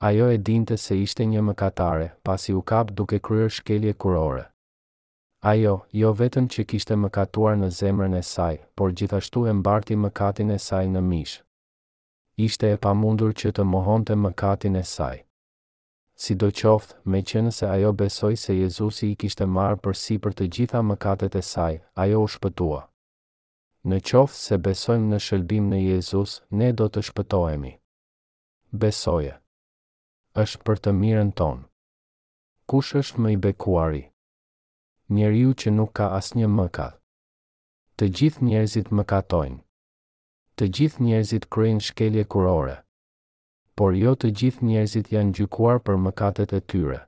[0.06, 4.46] Ajo e dinte se ishte një mëkatare, pasi u kap duke kryer shkelje kurore.
[5.46, 10.50] Ajo, jo vetëm që kishte mëkatuar në zemrën e saj, por gjithashtu e mbarti mëkatin
[10.50, 11.44] e saj në mishë.
[12.46, 15.20] Ishte e pamundur që të mohonte mëkatin e saj.
[16.24, 20.18] Si do qoftë, me që nëse ajo besoj se Jezusi i kishte marë për si
[20.26, 22.82] për të gjitha mëkatet e saj, ajo u shpëtua.
[23.92, 27.76] Në qoftë se besojmë në shëllbim në Jezus, ne do të shpëtoemi.
[28.86, 29.38] Besoje.
[30.46, 31.64] është për të mirën tonë.
[32.72, 34.04] Kush është më i bekuari?
[35.10, 36.98] njeriu që nuk ka asnjë mëkat.
[37.98, 39.60] Të gjithë njerëzit mëkatojnë.
[40.58, 42.76] Të gjithë njerëzit kryejnë shkelje kurore.
[43.76, 47.00] Por jo të gjithë njerëzit janë gjykuar për mëkatet e tyre.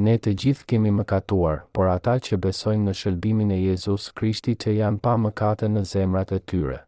[0.00, 4.76] Ne të gjithë kemi mëkatuar, por ata që besojnë në shëlbimin e Jezus Krishti të
[4.78, 6.80] janë pa mëkate në zemrat e tyre.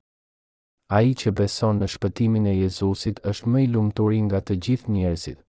[0.88, 4.92] A i që beson në shpëtimin e Jezusit është më i lumëturin nga të gjithë
[4.94, 5.43] njerëzit,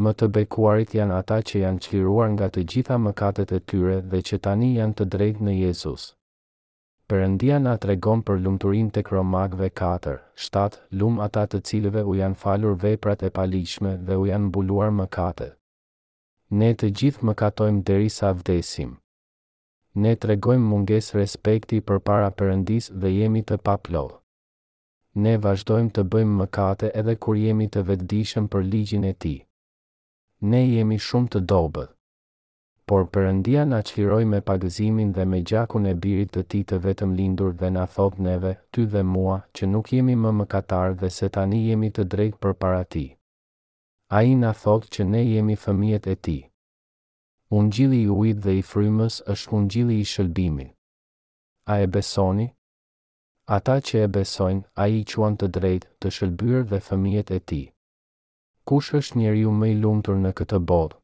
[0.00, 4.20] më të bekuarit janë ata që janë qliruar nga të gjitha mëkatet e tyre dhe
[4.28, 6.06] që tani janë të drejt në Jezus.
[7.10, 10.14] Përëndia nga të regon për lumëturin të kromakve 4,
[10.46, 14.88] 7, lumë ata të cilëve u janë falur veprat e palishme dhe u janë buluar
[15.00, 15.50] mëkate.
[16.60, 18.96] Ne të gjithë mëkatojmë deri sa vdesim.
[20.04, 24.16] Ne të regojmë munges respekti për para përëndis dhe jemi të paplodhë.
[25.24, 29.36] Ne vazhdojmë të bëjmë mëkate edhe kur jemi të vetëdijshëm për ligjin e ti
[30.46, 31.90] ne jemi shumë të dobët.
[32.90, 37.12] Por përëndia na qiroj me pagëzimin dhe me gjakun e birit të ti të vetëm
[37.18, 41.10] lindur dhe na thot neve, ty dhe mua, që nuk jemi më më katar dhe
[41.18, 43.04] se tani jemi të drejt për para ti.
[44.16, 46.38] A i na thot që ne jemi fëmijet e ti.
[47.58, 50.70] Ungjili i ujtë dhe i frymës është ungjili i shëlbimin.
[51.72, 52.48] A e besoni?
[53.56, 57.62] Ata që e besojnë, a i quan të drejt, të shëlbyr dhe fëmijet e ti
[58.68, 60.98] kush është njeriu më i lumtur në këtë botë?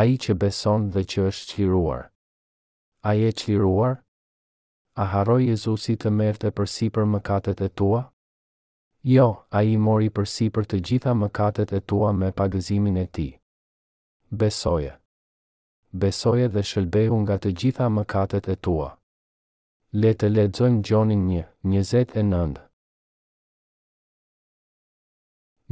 [0.00, 2.02] Ai që beson dhe që është çliruar.
[3.10, 3.96] Ai e çliruar?
[5.02, 8.02] A haroi Jezusi të merrte përsipër mëkatet e tua?
[9.14, 13.06] Jo, a i mori për si për të gjitha mëkatet e tua me pagëzimin e
[13.14, 13.28] ti.
[14.42, 14.92] Besoje.
[16.04, 18.90] Besoje dhe shëlbehu nga të gjitha mëkatet e tua.
[20.02, 22.62] Le të ledzojmë gjonin një, njëzet e nëndë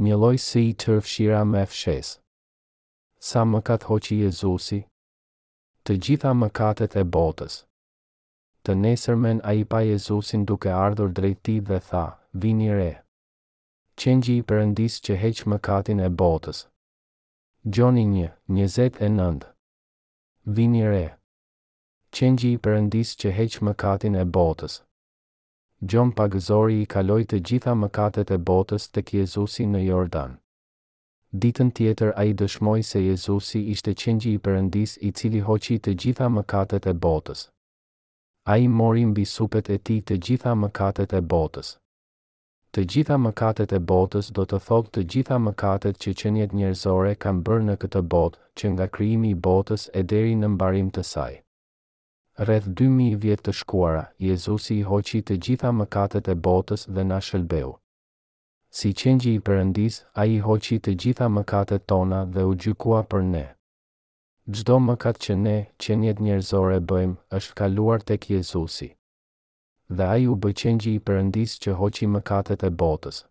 [0.01, 2.09] mjeloj si i tërfshira me fshes.
[3.27, 4.79] Sa më katë hoqi Jezusi,
[5.85, 7.59] të gjitha më katët e botës.
[8.65, 12.03] Të nesërmen a i pa Jezusin duke ardhur drejti dhe tha,
[12.41, 12.91] vini re.
[14.01, 16.59] Qenji i përëndis që heq më katin e botës.
[17.75, 19.49] Gjoni një, njëzet e nëndë.
[20.57, 21.05] Vini re.
[22.15, 24.81] Qenji i përëndis që heq më katin e botës.
[25.83, 30.35] Gjon Pagëzori i kaloi të gjitha mëkatet e botës tek Jezusi në Jordan.
[31.45, 36.27] Ditën tjetër ai dëshmoi se Jezusi ishte qengji i Perëndis, i cili hoqi të gjitha
[36.35, 37.41] mëkatet e botës.
[38.55, 41.73] Ai mori mbi supet e tij të gjitha mëkatet e botës.
[42.73, 47.45] Të gjitha mëkatet e botës do të thotë të gjitha mëkatet që qenjet njerëzore kanë
[47.47, 51.31] bërë në këtë botë, që nga krijimi i botës e deri në mbarim të saj.
[52.39, 57.17] Rreth 2000 vjet të shkuara, Jezusi i hoqi të gjitha mëkatet e botës dhe na
[57.27, 57.73] shëlbeu.
[58.79, 63.25] Si qengji i Perëndis, ai i hoqi të gjitha mëkatet tona dhe u gjykua për
[63.33, 63.43] ne.
[64.55, 68.89] Çdo mëkat që ne, qenjet njerëzore bëjmë, është kaluar tek Jezusi.
[69.97, 73.25] Dhe ai u bë qengji i Perëndis që hoqi mëkatet e botës.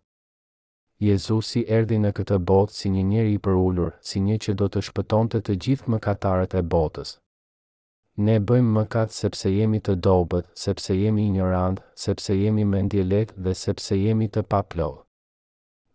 [1.07, 4.85] Jezusi erdhi në këtë botë si një njeri i përulur, si një që do të
[4.91, 7.17] shpëtonte të, të gjithë mëkatarët e botës.
[8.21, 13.53] Ne bëjmë mëkat sepse jemi të dobët, sepse jemi ignorant, sepse jemi me ndjelek dhe
[13.61, 14.99] sepse jemi të paplohë.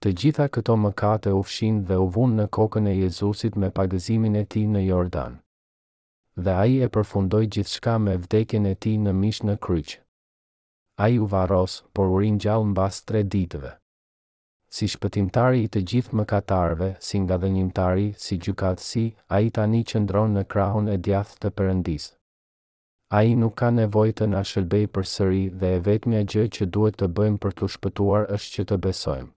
[0.02, 4.44] Të gjitha këto mëkate u fshin dhe u në kokën e Jezusit me pagëzimin e
[4.54, 5.38] ti në Jordan.
[6.42, 9.94] Dhe aji e përfundoj gjithshka me vdekjen e ti në mish në kryq.
[11.06, 13.76] Aji u varos, por urin gjallë mbas tre ditëve.
[14.76, 20.34] Si shpëtimtari i të gjithë mëkatarve, si nga dhe njimtari, si gjukatësi, aji tani qëndron
[20.36, 22.15] në krahun e djathë të përëndisë
[23.10, 26.66] a i nuk ka nevoj të nga shëlbej për sëri dhe e vetë gjë që
[26.76, 29.28] duhet të bëjmë për të shpëtuar është që të besojmë.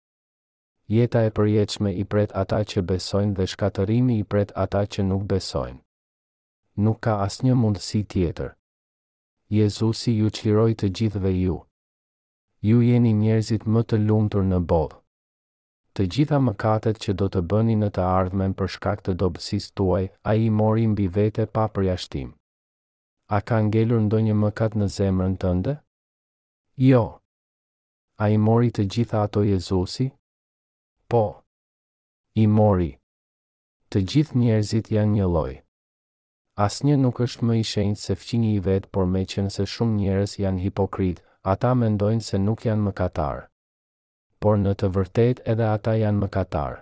[0.95, 5.28] Jeta e përjeqme i pret ata që besojnë dhe shkatërimi i pret ata që nuk
[5.34, 5.78] besojnë.
[6.88, 8.49] Nuk ka asë një mundësi tjetër.
[9.59, 11.59] Jezusi ju qiroj të gjithve ju.
[12.72, 14.97] Ju jeni njerëzit më të lumëtur në bodhë.
[15.93, 20.09] Të gjitha mëkatet që do të bëni në të ardhmen për shkak të dobësis tuaj,
[20.30, 22.34] a i mori mbi vete pa përjashtim
[23.30, 25.75] a ka ngelur ndo një mëkat në zemrën tënde?
[26.82, 27.21] Jo.
[28.17, 30.07] A i mori të gjitha ato Jezusi?
[31.05, 31.43] Po.
[32.41, 32.89] I mori.
[33.93, 35.59] Të gjithë njerëzit janë një lojë.
[36.65, 39.95] Asnjë nuk është më i shenjtë se fqinji i vet, por me qenë se shumë
[40.01, 41.21] njerëz janë hipokrit,
[41.53, 43.45] ata mendojnë se nuk janë mëkatar.
[44.41, 46.80] Por në të vërtetë edhe ata janë mëkatar.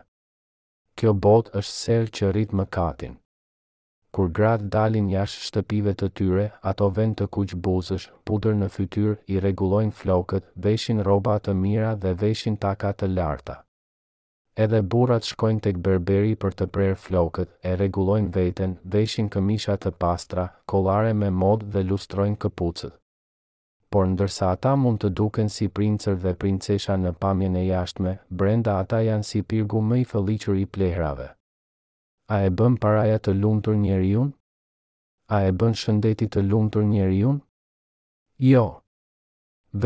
[0.96, 3.20] Kjo botë është sel që rrit mëkatin
[4.18, 9.18] kur gratë dalin jashtë shtëpive të tyre, ato vend të kuq buzësh, pudër në fytyrë,
[9.34, 13.60] i rregullojnë flokët, veshin rroba të mira dhe veshin taka të larta.
[14.66, 19.94] Edhe burrat shkojnë tek berberi për të prerë flokët, e rregullojnë veten, veshin këmisha të
[20.02, 22.98] pastra, kollare me mod dhe lustrojnë këpucët.
[23.94, 28.80] Por ndërsa ata mund të duken si princër dhe princesha në pamjen e jashtme, brenda
[28.82, 31.34] ata janë si pirgu më i fëllichur i plehrave.
[32.30, 34.26] A e bën paraja të lumtur njeriu?
[35.32, 37.30] A e bën shëndetit të lumtur njeriu?
[38.44, 38.64] Jo.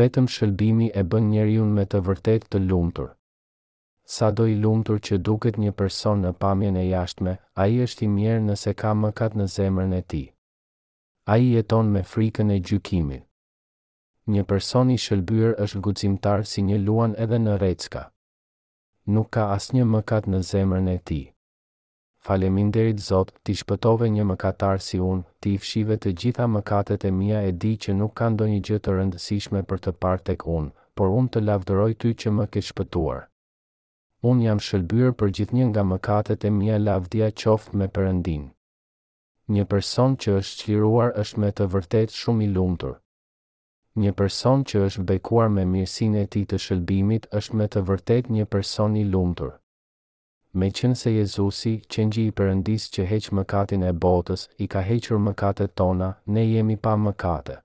[0.00, 3.12] Vetëm shëlbimi e bën njeriu me të vërtet të lumtur.
[4.14, 8.06] Sa do i lumtur që duket një person në pamjen e jashtme, a i është
[8.06, 10.22] i mjerë nëse ka mëkat në zemrën e ti.
[11.30, 13.22] A i jeton me frikën e gjykimit.
[14.34, 18.08] Një person i shëlbyr është gucimtar si një luan edhe në recka.
[19.06, 21.22] Nuk ka asnjë mëkat në zemrën e tij
[22.22, 27.10] faleminderit Zot, ti shpëtove një mëkatar si unë, ti i fshive të gjitha mëkatet e
[27.16, 30.70] mia e di që nuk ka ndonjë gjë të rëndësishme për të parë tek unë,
[30.96, 33.24] por unë të lavdëroj ty që më ke shpëtuar.
[34.30, 38.44] Unë jam shëlbyr për gjithnjë nga mëkatet e mia lavdia qoftë me Perëndin.
[39.50, 42.94] Një person që është çliruar është me të vërtet shumë i lumtur.
[43.98, 48.30] Një person që është bekuar me mirësinë e tij të shëlbimit është me të vërtet
[48.36, 49.56] një person i lumtur
[50.52, 54.82] me qënë se Jezusi, qënë gjë i përëndis që heq mëkatin e botës, i ka
[54.84, 57.56] heqër mëkatet tona, ne jemi pa mëkate.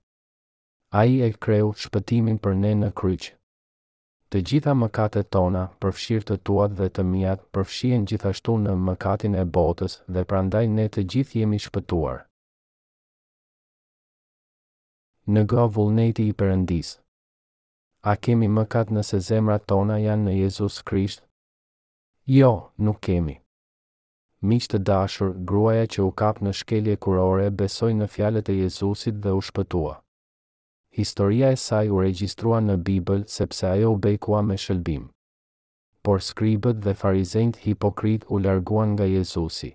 [0.98, 3.34] A i e kreu shpëtimin për ne në kryqë.
[4.32, 9.44] Të gjitha mëkatet tona, përfshirë të tuat dhe të miat, përfshien gjithashtu në mëkatin e
[9.56, 12.18] botës dhe prandaj ne të gjithë jemi shpëtuar.
[15.28, 16.94] Në go vullneti i përëndis
[18.00, 21.24] A kemi mëkat nëse zemrat tona janë në Jezus Krisht,
[22.28, 23.34] Jo, nuk kemi.
[24.44, 29.16] Miqë të dashur, gruaja që u kap në shkelje kurore besoj në fjalet e Jezusit
[29.24, 29.94] dhe u shpëtua.
[30.98, 35.06] Historia e saj u regjistrua në Bibël sepse ajo u bejkua me shëlbim.
[36.04, 39.72] Por skribët dhe farizend hipokrit u larguan nga Jezusi.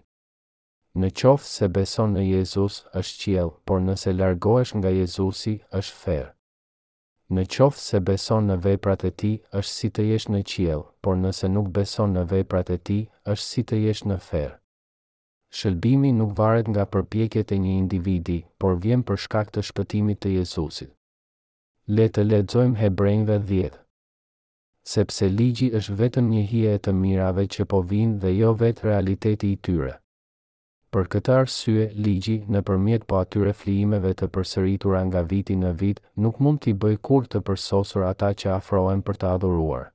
[0.93, 6.31] Në qoftë se beson në Jezus është qiell, por nëse largohesh nga Jezusi është ferë.
[7.31, 11.15] Në qofë se beson në veprat e ti, është si të jesh në qiel, por
[11.19, 12.97] nëse nuk beson në veprat e ti,
[13.33, 14.55] është si të jesh në ferë.
[15.53, 20.31] Shëlbimi nuk varet nga përpjekjet e një individi, por vjen për shkak të shpëtimit të
[20.39, 20.91] Jezusit.
[21.95, 23.79] Le të lexojmë Hebrejve 10.
[24.95, 28.89] Sepse ligji është vetëm një hije e të mirave që po vijnë dhe jo vetë
[28.89, 29.99] realiteti i tyre.
[30.93, 36.01] Për këtë arsye, ligji në përmjet po atyre flimeve të përsëritura nga viti në vit
[36.25, 39.87] nuk mund t'i bëj kur të përsosur ata që afrohen për të adhuruar.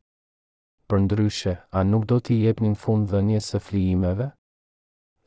[0.90, 4.26] Për ndryshe, a nuk do t'i jepnin fund dhe njës së flimeve?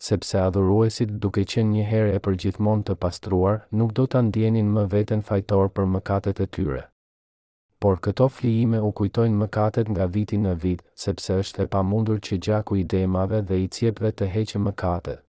[0.10, 4.86] Sepse adhuruesit duke qenë një herë e përgjithmon të pastruar, nuk do t'a ndjenin më
[4.98, 6.84] veten fajtor për mëkatet e tyre.
[7.80, 12.42] Por këto flijime u kujtojnë mëkatet nga viti në vit, sepse është e pamundur që
[12.50, 15.28] gjaku i demave dhe i cjepve të heqë mëkatet.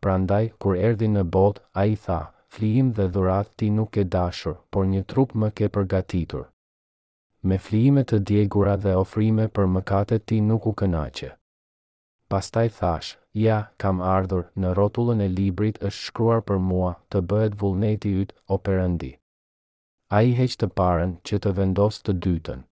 [0.00, 2.18] Prandaj, kur erdi në bot, a i tha,
[2.56, 6.44] flijim dhe dhurat ti nuk e dashur, por një trup më ke përgatitur.
[7.42, 11.32] Me flijime të djegura dhe ofrime për mëkatet ti nuk u kënaqe.
[12.32, 13.10] Pastaj thash,
[13.44, 18.38] ja, kam ardhur, në rotullën e librit është shkruar për mua të bëhet vullneti ytë
[18.56, 19.12] o përëndi.
[20.18, 22.67] A i heqë të parën që të vendos të dytën.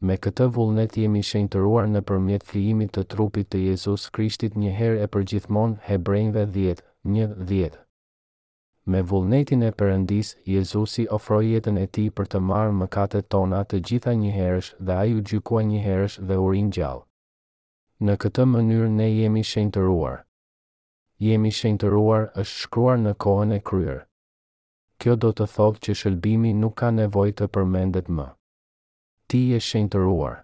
[0.00, 5.00] Me këtë vullnet jemi shenjtëruar në përmjet fiimit të trupit të Jezus Krishtit një herë
[5.02, 6.82] e përgjithmon Hebrejnve 10,
[7.14, 7.80] 1-10.
[8.94, 13.80] Me vullnetin e përëndis, Jezusi ofroj jetën e ti për të marë mëkatet tona të
[13.90, 17.04] gjitha një herësh dhe a ju gjykua një herësh dhe urin gjallë.
[18.06, 20.16] Në këtë mënyrë ne jemi shenjtëruar.
[21.28, 24.00] Jemi shenjtëruar është shkruar në kohën e kryer.
[25.02, 28.30] Kjo do të thotë që shëlbimi nuk ka nevojë të përmendet më
[29.32, 30.36] ti të shenjtëruar.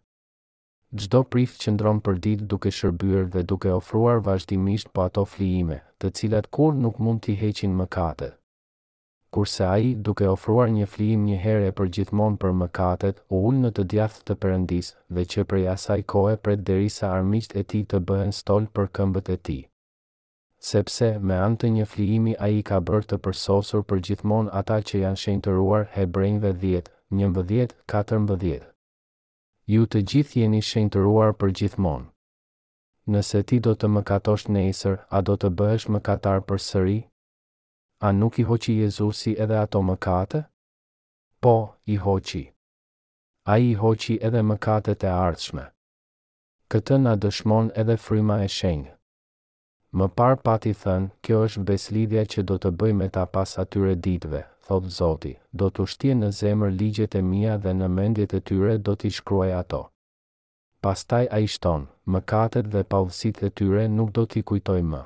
[1.02, 5.78] Gjdo prift që ndronë për dit duke shërbyrë dhe duke ofruar vazhdimisht pa ato flijime,
[6.00, 8.28] të cilat kur nuk mund t'i heqin më kate.
[9.34, 13.40] Kurse a i duke ofruar një flijim një here për gjithmon për më katet, u
[13.56, 17.80] në të djath të përëndis dhe që prej asaj kohe pret derisa armisht e ti
[17.90, 19.58] të bëhen stol për këmbët e ti.
[20.72, 24.78] Sepse, me anë të një flijimi a i ka bërë të përsosur për gjithmon ata
[24.90, 28.70] që janë shenjtëruar hebrejnve 10, 11, 14.
[29.70, 32.08] Ju të gjithë jeni shenjtëruar për gjithmonë.
[33.14, 36.96] Nëse ti do të mëkatosh nesër, a do të bëhesh mëkatar për sëri?
[38.04, 40.42] A nuk i hoqi Jezusi edhe ato mëkate?
[41.40, 41.54] Po,
[41.84, 42.42] i hoqi.
[43.48, 45.64] A i hoqi edhe mëkatet të ardhshme.
[46.70, 48.90] Këtë na dëshmon edhe fryma e shenjë.
[49.96, 53.94] Më par pati thënë, kjo është beslidhja që do të bëjmë e ta pas atyre
[54.08, 58.40] ditve, thotë Zoti, do të shtje në zemër ligjet e mija dhe në mendjet e
[58.50, 59.80] tyre do t'i shkruaj ato.
[60.84, 65.02] Pastaj a i shton, më katët dhe pavësit e tyre nuk do t'i kujtoj më.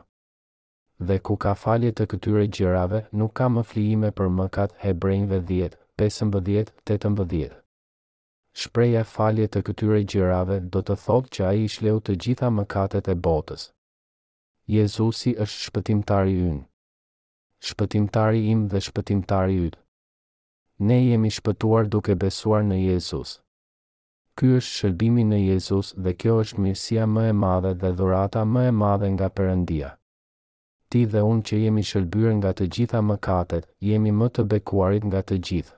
[1.09, 5.39] Dhe ku ka falje të këtyre gjirave, nuk ka më flijime për më katë hebrejnve
[5.51, 7.59] 10, 15, 18.
[8.63, 13.11] Shpreja falje të këtyre gjirave do të thotë që a i shleu të gjitha mëkatet
[13.11, 13.69] e botës.
[14.79, 16.65] Jezusi është shpëtimtari ynë.
[17.67, 19.77] Shpëtimtari im dhe shpëtimtari yt.
[20.79, 23.33] Ne jemi shpëtuar duke besuar në Jezus.
[24.39, 28.63] Ky është shërbimi në Jezus dhe kjo është mirësia më e madhe dhe dhurata më
[28.73, 29.91] e madhe nga Perëndia.
[30.91, 35.25] Ti dhe unë që jemi shëlbyer nga të gjitha mëkatet, jemi më të bekuarit nga
[35.33, 35.78] të gjithë.